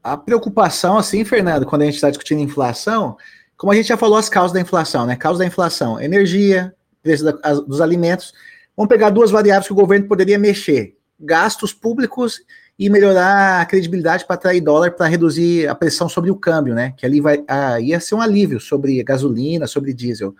[0.02, 3.16] A preocupação, assim, Fernando, quando a gente está discutindo inflação,
[3.56, 5.16] como a gente já falou as causas da inflação, né?
[5.16, 8.32] Causa da inflação, energia, preço da, dos alimentos.
[8.74, 12.40] Vamos pegar duas variáveis que o governo poderia mexer: gastos públicos
[12.80, 16.94] e melhorar a credibilidade para atrair dólar para reduzir a pressão sobre o câmbio, né?
[16.96, 20.34] Que ali vai ah, ia ser um alívio sobre gasolina, sobre diesel.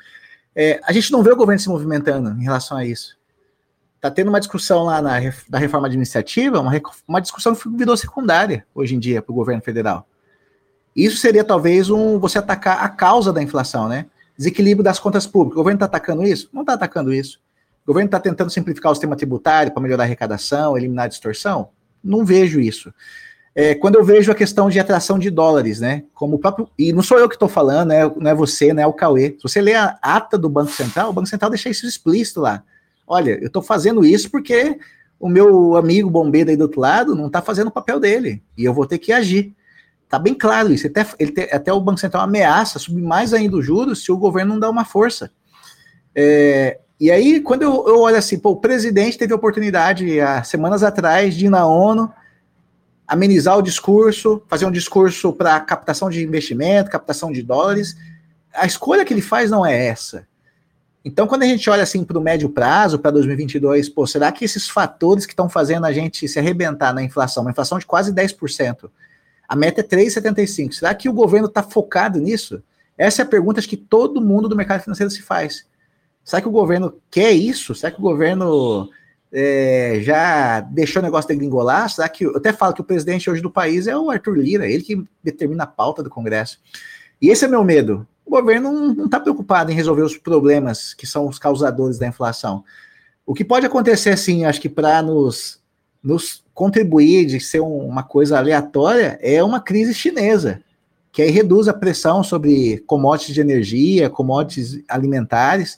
[0.57, 3.18] É, a gente não vê o governo se movimentando em relação a isso.
[3.97, 5.20] Está tendo uma discussão lá na
[5.51, 6.72] da reforma administrativa, uma,
[7.07, 10.09] uma discussão que virou secundária hoje em dia para o governo federal.
[10.97, 14.07] Isso seria talvez um você atacar a causa da inflação, né?
[14.34, 15.57] Desequilíbrio das contas públicas.
[15.57, 16.49] O governo está atacando isso?
[16.55, 17.38] Não está atacando isso.
[17.84, 21.68] O governo está tentando simplificar o sistema tributário para melhorar a arrecadação, eliminar a distorção?
[22.03, 22.92] Não vejo isso.
[23.55, 26.05] É, quando eu vejo a questão de atração de dólares, né?
[26.14, 26.68] Como o próprio.
[26.78, 29.34] E não sou eu que estou falando, né, não é você, não é o Cauê.
[29.36, 32.62] Se você ler a ata do Banco Central, o Banco Central deixa isso explícito lá.
[33.07, 34.78] Olha, eu estou fazendo isso porque
[35.18, 38.42] o meu amigo bombeiro aí do outro lado não está fazendo o papel dele.
[38.57, 39.55] E eu vou ter que agir.
[40.09, 40.86] Tá bem claro isso.
[40.86, 44.55] Até, ele até o Banco Central ameaça subir mais ainda os juros se o governo
[44.55, 45.30] não dá uma força.
[46.14, 50.44] É, e aí, quando eu, eu olho assim, pô, o presidente teve a oportunidade, há
[50.44, 52.12] semanas atrás, de ir na ONU,
[53.09, 57.96] amenizar o discurso, fazer um discurso para captação de investimento, captação de dólares.
[58.53, 60.28] A escolha que ele faz não é essa.
[61.03, 64.44] Então, quando a gente olha assim para o médio prazo, para 2022, pô, será que
[64.44, 68.12] esses fatores que estão fazendo a gente se arrebentar na inflação, uma inflação de quase
[68.12, 68.90] 10%,
[69.48, 72.62] a meta é 3,75%, será que o governo está focado nisso?
[72.98, 75.64] Essa é a pergunta que todo mundo do mercado financeiro se faz.
[76.24, 77.74] Será que o governo quer isso?
[77.74, 78.88] Será que o governo
[79.32, 81.88] é, já deixou o negócio degringolar?
[81.90, 82.24] Será que.
[82.24, 85.04] Eu até falo que o presidente hoje do país é o Arthur Lira, ele que
[85.22, 86.58] determina a pauta do Congresso.
[87.20, 91.04] E esse é meu medo o governo não está preocupado em resolver os problemas que
[91.04, 92.62] são os causadores da inflação.
[93.26, 95.60] O que pode acontecer, sim, acho que para nos,
[96.00, 100.62] nos contribuir de ser um, uma coisa aleatória, é uma crise chinesa,
[101.10, 105.76] que aí reduz a pressão sobre commodities de energia, commodities alimentares,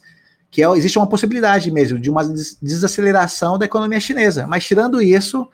[0.53, 2.23] que é, existe uma possibilidade mesmo de uma
[2.61, 4.47] desaceleração da economia chinesa.
[4.47, 5.49] Mas tirando isso,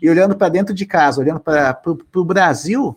[0.00, 1.76] e olhando para dentro de casa, olhando para
[2.14, 2.96] o Brasil,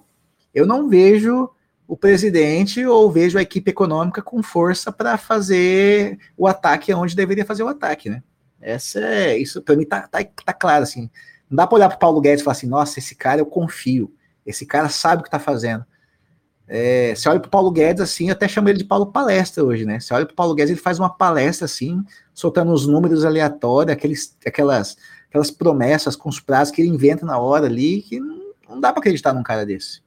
[0.54, 1.50] eu não vejo
[1.88, 7.46] o presidente ou vejo a equipe econômica com força para fazer o ataque onde deveria
[7.46, 8.22] fazer o ataque, né?
[8.62, 11.10] Essa é, isso para mim tá, tá, tá, claro assim.
[11.50, 14.14] Não dá para olhar para Paulo Guedes e falar assim, nossa, esse cara eu confio,
[14.46, 15.86] esse cara sabe o que está fazendo.
[16.68, 20.00] É, você olha para Paulo Guedes assim, até chamo ele de Paulo Palestra hoje, né?
[20.00, 22.04] Você olha para Paulo Guedes, ele faz uma palestra assim,
[22.34, 24.98] soltando os números aleatórios, aqueles, aquelas,
[25.30, 28.92] aquelas promessas com os prazos que ele inventa na hora ali, que não, não dá
[28.92, 30.02] para acreditar num cara desse.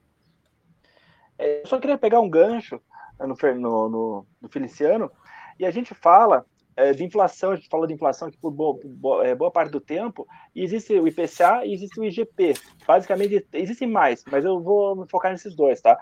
[1.39, 2.79] É, eu só queria pegar um gancho
[3.19, 5.11] né, no, no, no, no Feliciano,
[5.59, 6.45] e a gente fala
[6.77, 9.71] é, de inflação, a gente falou de inflação aqui por boa, boa, é, boa, parte
[9.71, 12.55] do tempo, e existe o IPCA e existe o IGP.
[12.87, 15.99] Basicamente, existem mais, mas eu vou me focar nesses dois, tá?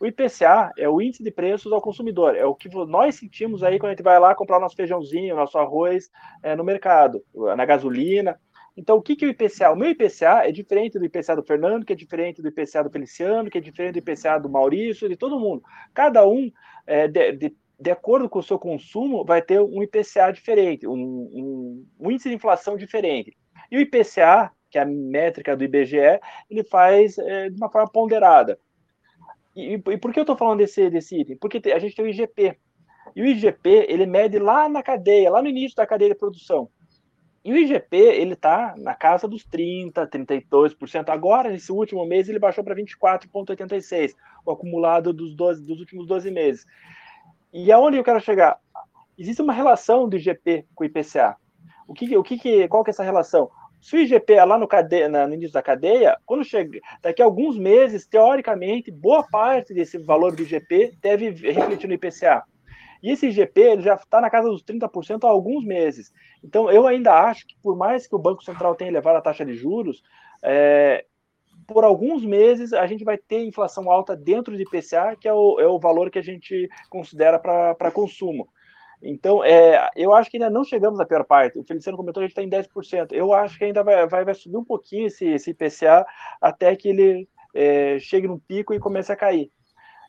[0.00, 3.78] O IPCA é o índice de preços ao consumidor, é o que nós sentimos aí
[3.78, 6.10] quando a gente vai lá comprar nosso feijãozinho, nosso arroz
[6.42, 7.22] é, no mercado,
[7.54, 8.40] na gasolina.
[8.74, 9.70] Então, o que, que é o IPCA?
[9.70, 12.90] O meu IPCA é diferente do IPCA do Fernando, que é diferente do IPCA do
[12.90, 15.62] Feliciano, que é diferente do IPCA do Maurício, de todo mundo.
[15.92, 16.50] Cada um,
[16.86, 20.94] é, de, de, de, acordo com o seu consumo, vai ter um IPCA diferente, um,
[20.94, 23.36] um, um índice de inflação diferente.
[23.70, 27.90] E o IPCA, que é a métrica do IBGE, ele faz é, de uma forma
[27.90, 28.58] ponderada.
[29.60, 31.36] E, e, por que eu estou falando desse, desse item?
[31.36, 32.56] Porque a gente tem o IGP.
[33.14, 36.68] E o IGP, ele mede lá na cadeia, lá no início da cadeia de produção.
[37.44, 41.08] E o IGP, ele está na casa dos 30%, 32%.
[41.08, 46.30] Agora, nesse último mês, ele baixou para 24,86%, o acumulado dos, 12, dos últimos 12
[46.30, 46.66] meses.
[47.52, 48.58] E aonde eu quero chegar?
[49.18, 51.36] Existe uma relação do IGP com o IPCA.
[51.88, 53.50] O que, o que, qual que é essa relação?
[53.80, 57.56] Se o IGP é lá no, no início da cadeia, quando chega, daqui a alguns
[57.56, 62.44] meses, teoricamente, boa parte desse valor do IGP deve refletir no IPCA.
[63.02, 66.12] E esse IGP ele já está na casa dos 30% há alguns meses.
[66.44, 69.44] Então, eu ainda acho que, por mais que o Banco Central tenha elevado a taxa
[69.44, 70.02] de juros,
[70.42, 71.06] é,
[71.66, 75.58] por alguns meses a gente vai ter inflação alta dentro do IPCA, que é o,
[75.58, 78.48] é o valor que a gente considera para consumo.
[79.02, 81.58] Então, é, eu acho que ainda não chegamos na pior parte.
[81.58, 83.12] O Feliciano comentou que a gente está em 10%.
[83.12, 86.06] Eu acho que ainda vai, vai, vai subir um pouquinho esse, esse IPCA
[86.40, 89.50] até que ele é, chegue num pico e comece a cair.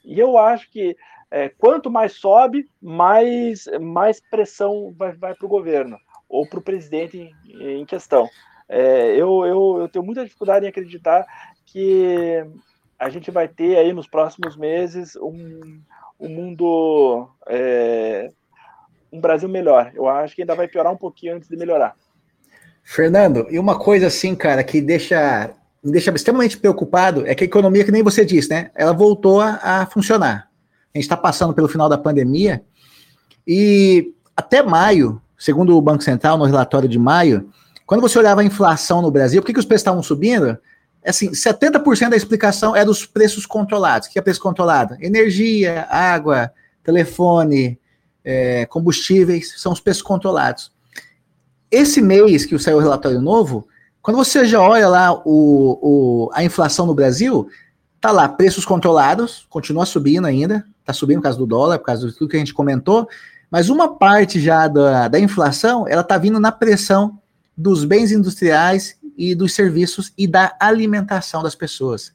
[0.03, 0.95] E eu acho que
[1.29, 6.63] é, quanto mais sobe, mais, mais pressão vai, vai para o governo ou para o
[6.63, 8.27] presidente em, em questão.
[8.67, 11.25] É, eu, eu, eu tenho muita dificuldade em acreditar
[11.65, 12.45] que
[12.99, 15.81] a gente vai ter aí nos próximos meses um,
[16.19, 18.31] um mundo, é,
[19.11, 19.91] um Brasil melhor.
[19.93, 21.95] Eu acho que ainda vai piorar um pouquinho antes de melhorar.
[22.83, 25.53] Fernando, e uma coisa assim, cara, que deixa
[25.83, 28.69] me deixa extremamente preocupado é que a economia, que nem você disse, né?
[28.75, 30.47] Ela voltou a, a funcionar.
[30.93, 32.63] A gente está passando pelo final da pandemia
[33.47, 37.49] e até maio, segundo o Banco Central, no relatório de maio,
[37.85, 40.57] quando você olhava a inflação no Brasil, por que, que os preços estavam subindo?
[41.03, 44.07] Assim, 70% da explicação é dos preços controlados.
[44.07, 44.95] O que é preço controlado?
[45.01, 46.51] Energia, água,
[46.83, 47.79] telefone,
[48.23, 50.71] é, combustíveis, são os preços controlados.
[51.69, 53.67] Esse mês que saiu o relatório novo,
[54.01, 57.47] quando você já olha lá o, o, a inflação no Brasil,
[57.99, 62.07] tá lá, preços controlados, continua subindo ainda, está subindo por causa do dólar, por causa
[62.07, 63.07] de tudo que a gente comentou,
[63.49, 67.19] mas uma parte já da, da inflação, ela está vindo na pressão
[67.55, 72.13] dos bens industriais e dos serviços e da alimentação das pessoas.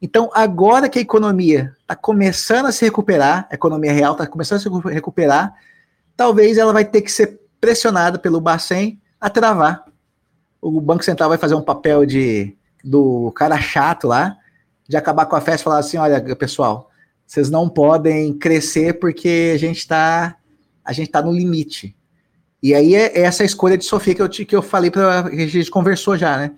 [0.00, 4.58] Então, agora que a economia está começando a se recuperar, a economia real está começando
[4.58, 5.54] a se recuperar,
[6.16, 9.84] talvez ela vai ter que ser pressionada pelo Bacen a travar.
[10.60, 14.36] O Banco Central vai fazer um papel de do cara chato lá,
[14.86, 16.90] de acabar com a festa e falar assim: olha, pessoal,
[17.26, 20.36] vocês não podem crescer porque a gente está
[20.84, 21.96] a gente tá no limite.
[22.62, 25.70] E aí é, essa escolha de Sofia que eu, que eu falei para a gente
[25.70, 26.52] conversou já, né?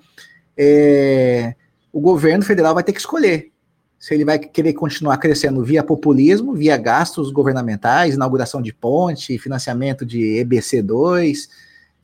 [0.57, 1.55] É,
[1.97, 3.51] o governo federal vai ter que escolher.
[3.99, 10.05] se ele vai querer continuar crescendo via populismo, via gastos governamentais, inauguração de ponte, financiamento
[10.05, 11.49] de EBC2,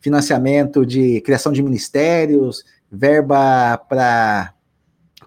[0.00, 4.54] financiamento de criação de ministérios, verba para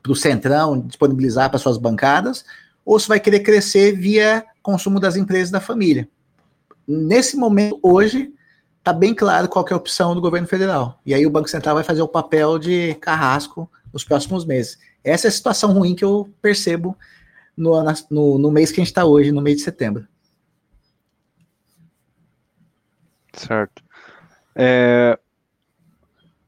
[0.07, 2.43] o Centrão disponibilizar para suas bancadas,
[2.83, 6.09] ou se vai querer crescer via consumo das empresas da família.
[6.87, 8.33] Nesse momento, hoje,
[8.79, 10.99] está bem claro qual é a opção do governo federal.
[11.05, 14.77] E aí o Banco Central vai fazer o papel de carrasco nos próximos meses.
[15.01, 16.97] Essa é a situação ruim que eu percebo
[17.55, 17.81] no,
[18.11, 20.05] no, no mês que a gente está hoje, no mês de setembro.
[23.31, 23.81] Certo.
[24.53, 25.17] É,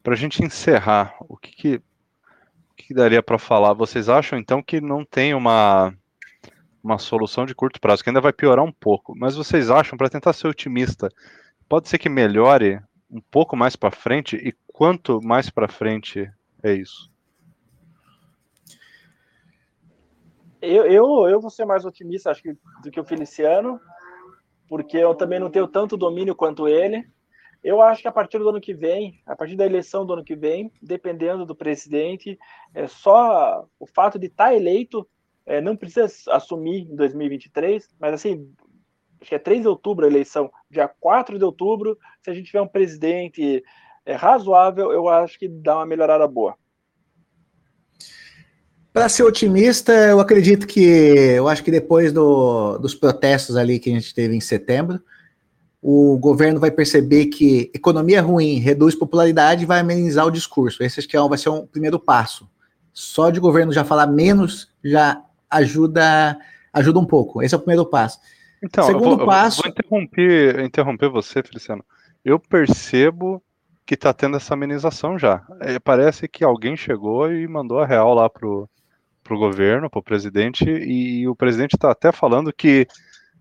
[0.04, 3.72] para a gente encerrar, o que, que, o que daria para falar?
[3.72, 5.94] Vocês acham então que não tem uma,
[6.84, 10.10] uma solução de curto prazo, que ainda vai piorar um pouco, mas vocês acham, para
[10.10, 11.08] tentar ser otimista,
[11.70, 14.36] pode ser que melhore um pouco mais para frente?
[14.36, 16.30] E quanto mais para frente
[16.62, 17.10] é isso?
[20.68, 22.54] Eu, eu, eu vou ser mais otimista, acho que,
[22.84, 23.80] do que o Feliciano,
[24.68, 27.08] porque eu também não tenho tanto domínio quanto ele.
[27.64, 30.24] Eu acho que a partir do ano que vem, a partir da eleição do ano
[30.24, 32.38] que vem, dependendo do presidente,
[32.74, 35.08] é só o fato de estar tá eleito,
[35.46, 38.54] é, não precisa assumir em 2023, mas assim,
[39.20, 42.48] acho que é 3 de outubro a eleição, dia 4 de outubro, se a gente
[42.48, 43.64] tiver um presidente
[44.06, 46.58] é, razoável, eu acho que dá uma melhorada boa.
[48.98, 53.92] Para ser otimista, eu acredito que eu acho que depois do, dos protestos ali que
[53.92, 55.00] a gente teve em setembro,
[55.80, 60.82] o governo vai perceber que economia ruim reduz popularidade e vai amenizar o discurso.
[60.82, 62.50] Esse acho que é vai ser um primeiro passo.
[62.92, 66.36] Só de governo já falar menos já ajuda
[66.74, 67.44] ajuda um pouco.
[67.44, 68.20] Esse é o primeiro passo.
[68.64, 69.62] Então, Segundo eu vou, passo.
[69.62, 71.86] vou interromper, interromper você, Feliciano.
[72.26, 73.44] Eu percebo
[73.86, 75.46] que está tendo essa amenização já.
[75.60, 78.68] É, parece que alguém chegou e mandou a real lá pro
[79.28, 82.88] para o governo, para o presidente, e o presidente está até falando que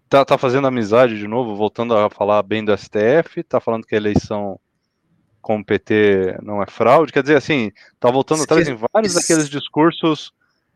[0.05, 3.95] está tá fazendo amizade de novo, voltando a falar bem do STF, está falando que
[3.95, 4.59] a eleição
[5.41, 8.53] com o PT não é fraude, quer dizer, assim, está voltando Esque...
[8.53, 10.33] atrás em vários daqueles discursos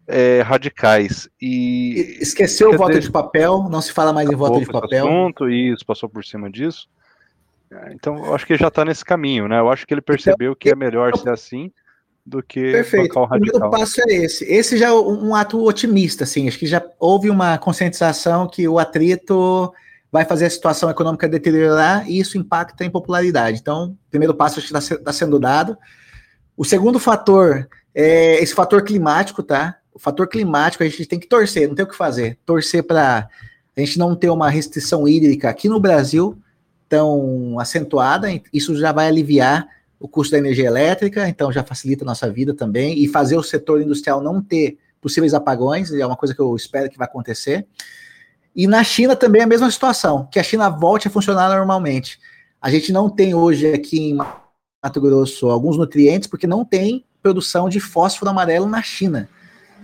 [0.06, 1.28] é, radicais.
[1.40, 5.06] E esqueceu o voto dizer, de papel, não se fala mais em voto de papel.
[5.06, 6.88] Assunto, e isso passou por cima disso.
[7.92, 9.58] Então, eu acho que já está nesse caminho, né?
[9.58, 11.72] Eu acho que ele percebeu então, que é melhor ser assim
[12.24, 13.18] do que Perfeito.
[13.18, 14.44] o primeiro passo é esse.
[14.44, 16.46] Esse já é um ato otimista, assim.
[16.46, 19.72] Acho que já houve uma conscientização que o atrito
[20.12, 23.58] vai fazer a situação econômica deteriorar e isso impacta em popularidade.
[23.60, 25.76] Então, o primeiro passo acho que está tá sendo dado.
[26.56, 29.76] O segundo fator é esse fator climático, tá?
[29.94, 32.38] O fator climático a gente tem que torcer, não tem o que fazer.
[32.44, 33.28] Torcer para
[33.76, 36.38] a gente não ter uma restrição hídrica aqui no Brasil
[36.88, 39.66] tão acentuada, isso já vai aliviar
[40.00, 43.42] o custo da energia elétrica, então já facilita a nossa vida também, e fazer o
[43.42, 47.66] setor industrial não ter possíveis apagões, é uma coisa que eu espero que vai acontecer.
[48.56, 52.18] E na China também é a mesma situação, que a China volte a funcionar normalmente.
[52.60, 57.68] A gente não tem hoje aqui em Mato Grosso alguns nutrientes, porque não tem produção
[57.68, 59.28] de fósforo amarelo na China.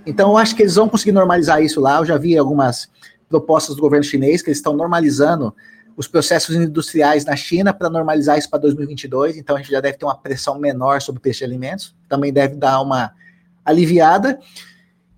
[0.06, 1.98] Então eu acho que eles vão conseguir normalizar isso lá.
[1.98, 2.88] Eu já vi algumas
[3.28, 5.54] propostas do governo chinês que eles estão normalizando
[5.96, 9.96] os processos industriais na China para normalizar isso para 2022, então a gente já deve
[9.96, 13.12] ter uma pressão menor sobre o peixe de alimentos, também deve dar uma
[13.64, 14.38] aliviada.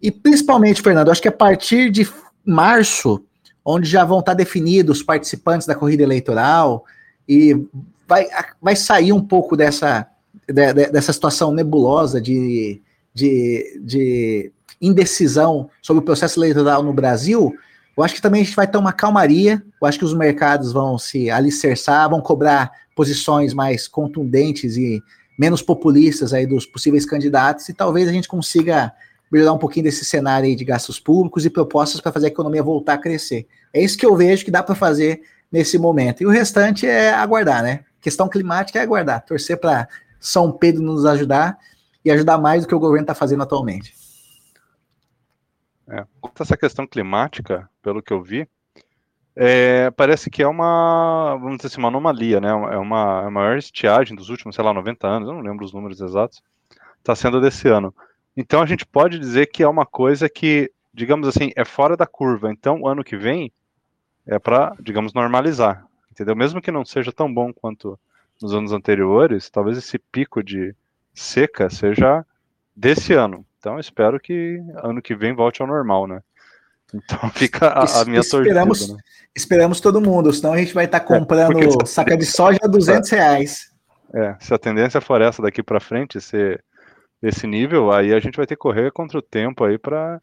[0.01, 2.09] E principalmente, Fernando, acho que a partir de
[2.45, 3.25] março,
[3.65, 6.85] onde já vão estar definidos os participantes da corrida eleitoral,
[7.29, 7.67] e
[8.07, 8.27] vai,
[8.63, 10.07] vai sair um pouco dessa,
[10.47, 12.81] de, dessa situação nebulosa de,
[13.13, 17.55] de, de indecisão sobre o processo eleitoral no Brasil,
[17.99, 20.73] eu acho que também a gente vai ter uma calmaria, eu acho que os mercados
[20.73, 25.03] vão se alicerçar, vão cobrar posições mais contundentes e
[25.37, 28.93] menos populistas aí dos possíveis candidatos, e talvez a gente consiga
[29.33, 32.63] melhorar um pouquinho desse cenário aí de gastos públicos e propostas para fazer a economia
[32.63, 33.49] voltar a crescer.
[33.75, 35.21] É isso que eu vejo que dá para fazer
[35.51, 36.23] nesse momento.
[36.23, 37.81] E o restante é aguardar, né?
[38.01, 39.89] Questão climática é aguardar, torcer para
[40.21, 41.59] São Pedro nos ajudar
[42.05, 43.98] e ajudar mais do que o governo está fazendo atualmente.
[45.91, 46.05] É.
[46.39, 48.49] Essa questão climática, pelo que eu vi,
[49.35, 52.49] é, parece que é uma, vamos dizer assim, uma anomalia, né?
[52.49, 55.65] É uma, é a maior estiagem dos últimos, sei lá, 90 anos, eu não lembro
[55.65, 56.43] os números exatos,
[56.99, 57.95] está sendo desse ano.
[58.37, 62.07] Então a gente pode dizer que é uma coisa que, digamos assim, é fora da
[62.07, 62.51] curva.
[62.51, 63.53] Então, o ano que vem
[64.27, 66.37] é para, digamos, normalizar, entendeu?
[66.37, 67.99] Mesmo que não seja tão bom quanto
[68.43, 70.75] nos anos anteriores, talvez esse pico de
[71.15, 72.25] seca seja
[72.79, 73.45] desse ano.
[73.59, 76.23] Então espero que ano que vem volte ao normal, né?
[76.95, 78.97] Então fica a, a minha esperamos, torcida.
[78.97, 79.03] Né?
[79.35, 82.69] Esperamos todo mundo, senão a gente vai estar tá comprando é, saca de soja a
[82.69, 83.73] 200 reais.
[84.15, 86.65] É, se a tendência for essa daqui para frente, ser
[87.21, 90.21] esse nível, aí a gente vai ter que correr contra o tempo aí para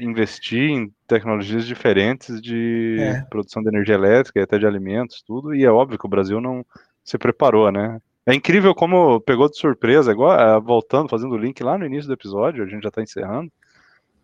[0.00, 3.22] investir em tecnologias diferentes de é.
[3.30, 6.40] produção de energia elétrica e até de alimentos, tudo, e é óbvio que o Brasil
[6.40, 6.64] não
[7.04, 8.00] se preparou, né?
[8.26, 12.08] É incrível como pegou de surpresa, igual, é, voltando, fazendo o link lá no início
[12.08, 13.52] do episódio, a gente já está encerrando,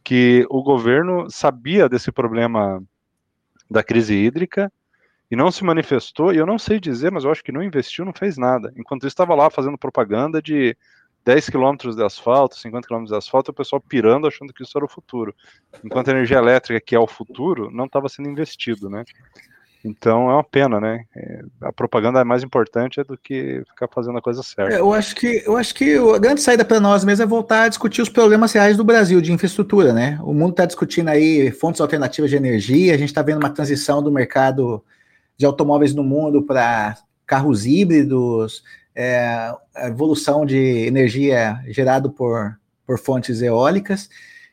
[0.03, 2.83] que o governo sabia desse problema
[3.71, 4.73] da crise hídrica
[5.31, 8.05] e não se manifestou, e eu não sei dizer, mas eu acho que não investiu,
[8.05, 8.73] não fez nada.
[8.77, 10.77] Enquanto estava lá fazendo propaganda de
[11.25, 14.85] 10 quilômetros de asfalto, 50 quilômetros de asfalto, o pessoal pirando achando que isso era
[14.85, 15.35] o futuro.
[15.85, 19.05] Enquanto a energia elétrica, que é o futuro, não estava sendo investido, né?
[19.85, 21.05] Então é uma pena, né?
[21.17, 24.75] É, a propaganda é mais importante do que ficar fazendo a coisa certa.
[24.75, 27.63] É, eu acho que eu acho que a grande saída para nós mesmo é voltar
[27.63, 30.19] a discutir os problemas reais do Brasil de infraestrutura, né?
[30.23, 34.03] O mundo está discutindo aí fontes alternativas de energia, a gente está vendo uma transição
[34.03, 34.85] do mercado
[35.37, 38.63] de automóveis no mundo para carros híbridos,
[38.95, 44.11] é, a evolução de energia gerado por, por fontes eólicas.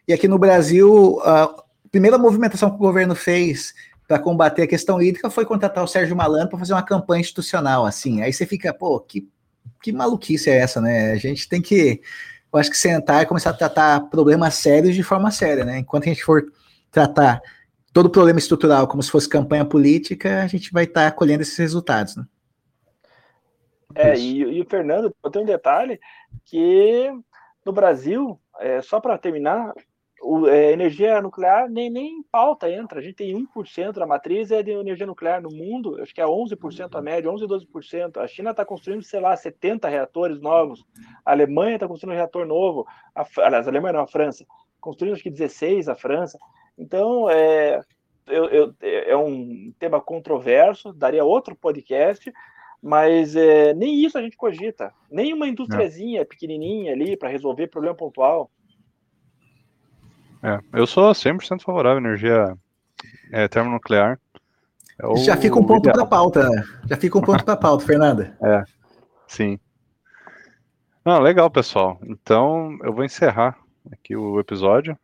[0.07, 1.53] E aqui no Brasil, a
[1.91, 3.73] primeira movimentação que o governo fez
[4.07, 7.85] para combater a questão hídrica foi contratar o Sérgio Malandro para fazer uma campanha institucional,
[7.85, 8.21] assim.
[8.21, 9.27] Aí você fica, pô, que,
[9.83, 11.11] que maluquice é essa, né?
[11.11, 12.01] A gente tem que,
[12.51, 15.79] eu acho que sentar e começar a tratar problemas sérios de forma séria, né?
[15.79, 16.45] Enquanto a gente for
[16.89, 17.41] tratar
[17.91, 21.57] todo problema estrutural como se fosse campanha política, a gente vai estar tá colhendo esses
[21.57, 22.25] resultados, né?
[23.95, 25.99] É, e, e, o Fernando, tem um detalhe
[26.45, 27.11] que
[27.65, 29.73] no Brasil, é, só para terminar,
[30.21, 32.99] o, é, energia nuclear nem, nem em pauta entra.
[32.99, 36.25] A gente tem 1% da matriz é de energia nuclear no mundo, acho que é
[36.25, 38.17] 11% a média, 11, 12%.
[38.17, 40.85] A China está construindo, sei lá, 70 reatores novos.
[41.25, 42.85] A Alemanha está construindo um reator novo.
[43.15, 44.45] A, aliás, a Alemanha não, a França.
[44.79, 46.37] Construindo acho que 16 a França.
[46.77, 47.81] Então, é,
[48.27, 52.31] eu, eu, é um tema controverso, daria outro podcast,
[52.81, 54.93] mas é, nem isso a gente cogita.
[55.09, 58.51] Nem uma indústriazinha pequenininha ali para resolver problema pontual.
[60.43, 62.57] É, eu sou 100% favorável à energia
[63.31, 64.19] é, termonuclear.
[64.99, 66.49] É Já fica um ponto para pauta.
[66.87, 68.35] Já fica um ponto para pauta, Fernanda.
[68.41, 68.63] É,
[69.27, 69.59] sim.
[71.05, 71.99] Não, legal, pessoal.
[72.03, 73.57] Então, eu vou encerrar
[73.91, 74.97] aqui o episódio.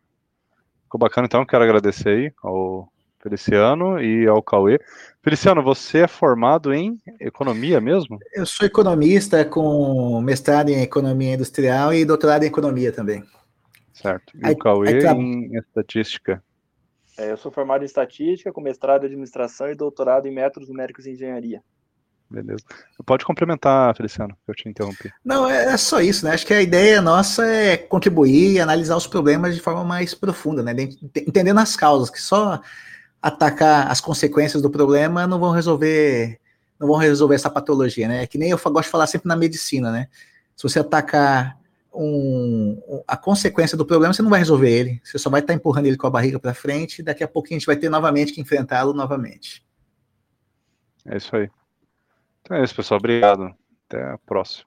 [0.84, 1.46] Ficou bacana, então.
[1.46, 2.88] Quero agradecer aí ao
[3.22, 4.78] Feliciano e ao Cauê.
[5.22, 8.18] Feliciano, você é formado em economia mesmo?
[8.34, 13.24] Eu sou economista com mestrado em economia industrial e doutorado em economia também.
[13.94, 14.36] Certo.
[14.36, 16.42] E aí, o Cauê em estatística?
[17.16, 21.06] É, eu sou formado em estatística, com mestrado em administração e doutorado em métodos numéricos
[21.06, 21.62] e engenharia.
[22.28, 22.64] Beleza.
[23.06, 25.12] Pode complementar, Feliciano, que eu te interrompi.
[25.24, 26.32] Não, é, é só isso, né?
[26.32, 30.62] Acho que a ideia nossa é contribuir e analisar os problemas de forma mais profunda,
[30.62, 30.72] né?
[31.14, 32.60] Entendendo as causas, que só
[33.22, 36.40] atacar as consequências do problema não vão resolver
[36.78, 38.24] não vão resolver essa patologia, né?
[38.24, 40.08] É que nem eu gosto de falar sempre na medicina, né?
[40.56, 41.56] Se você atacar
[41.94, 45.00] um, a consequência do problema, você não vai resolver ele.
[45.04, 46.98] Você só vai estar empurrando ele com a barriga para frente.
[46.98, 49.64] E daqui a pouco a gente vai ter novamente que enfrentá-lo novamente.
[51.06, 51.48] É isso aí.
[52.42, 52.98] Então é isso, pessoal.
[52.98, 53.54] Obrigado.
[53.88, 54.66] Até a próxima.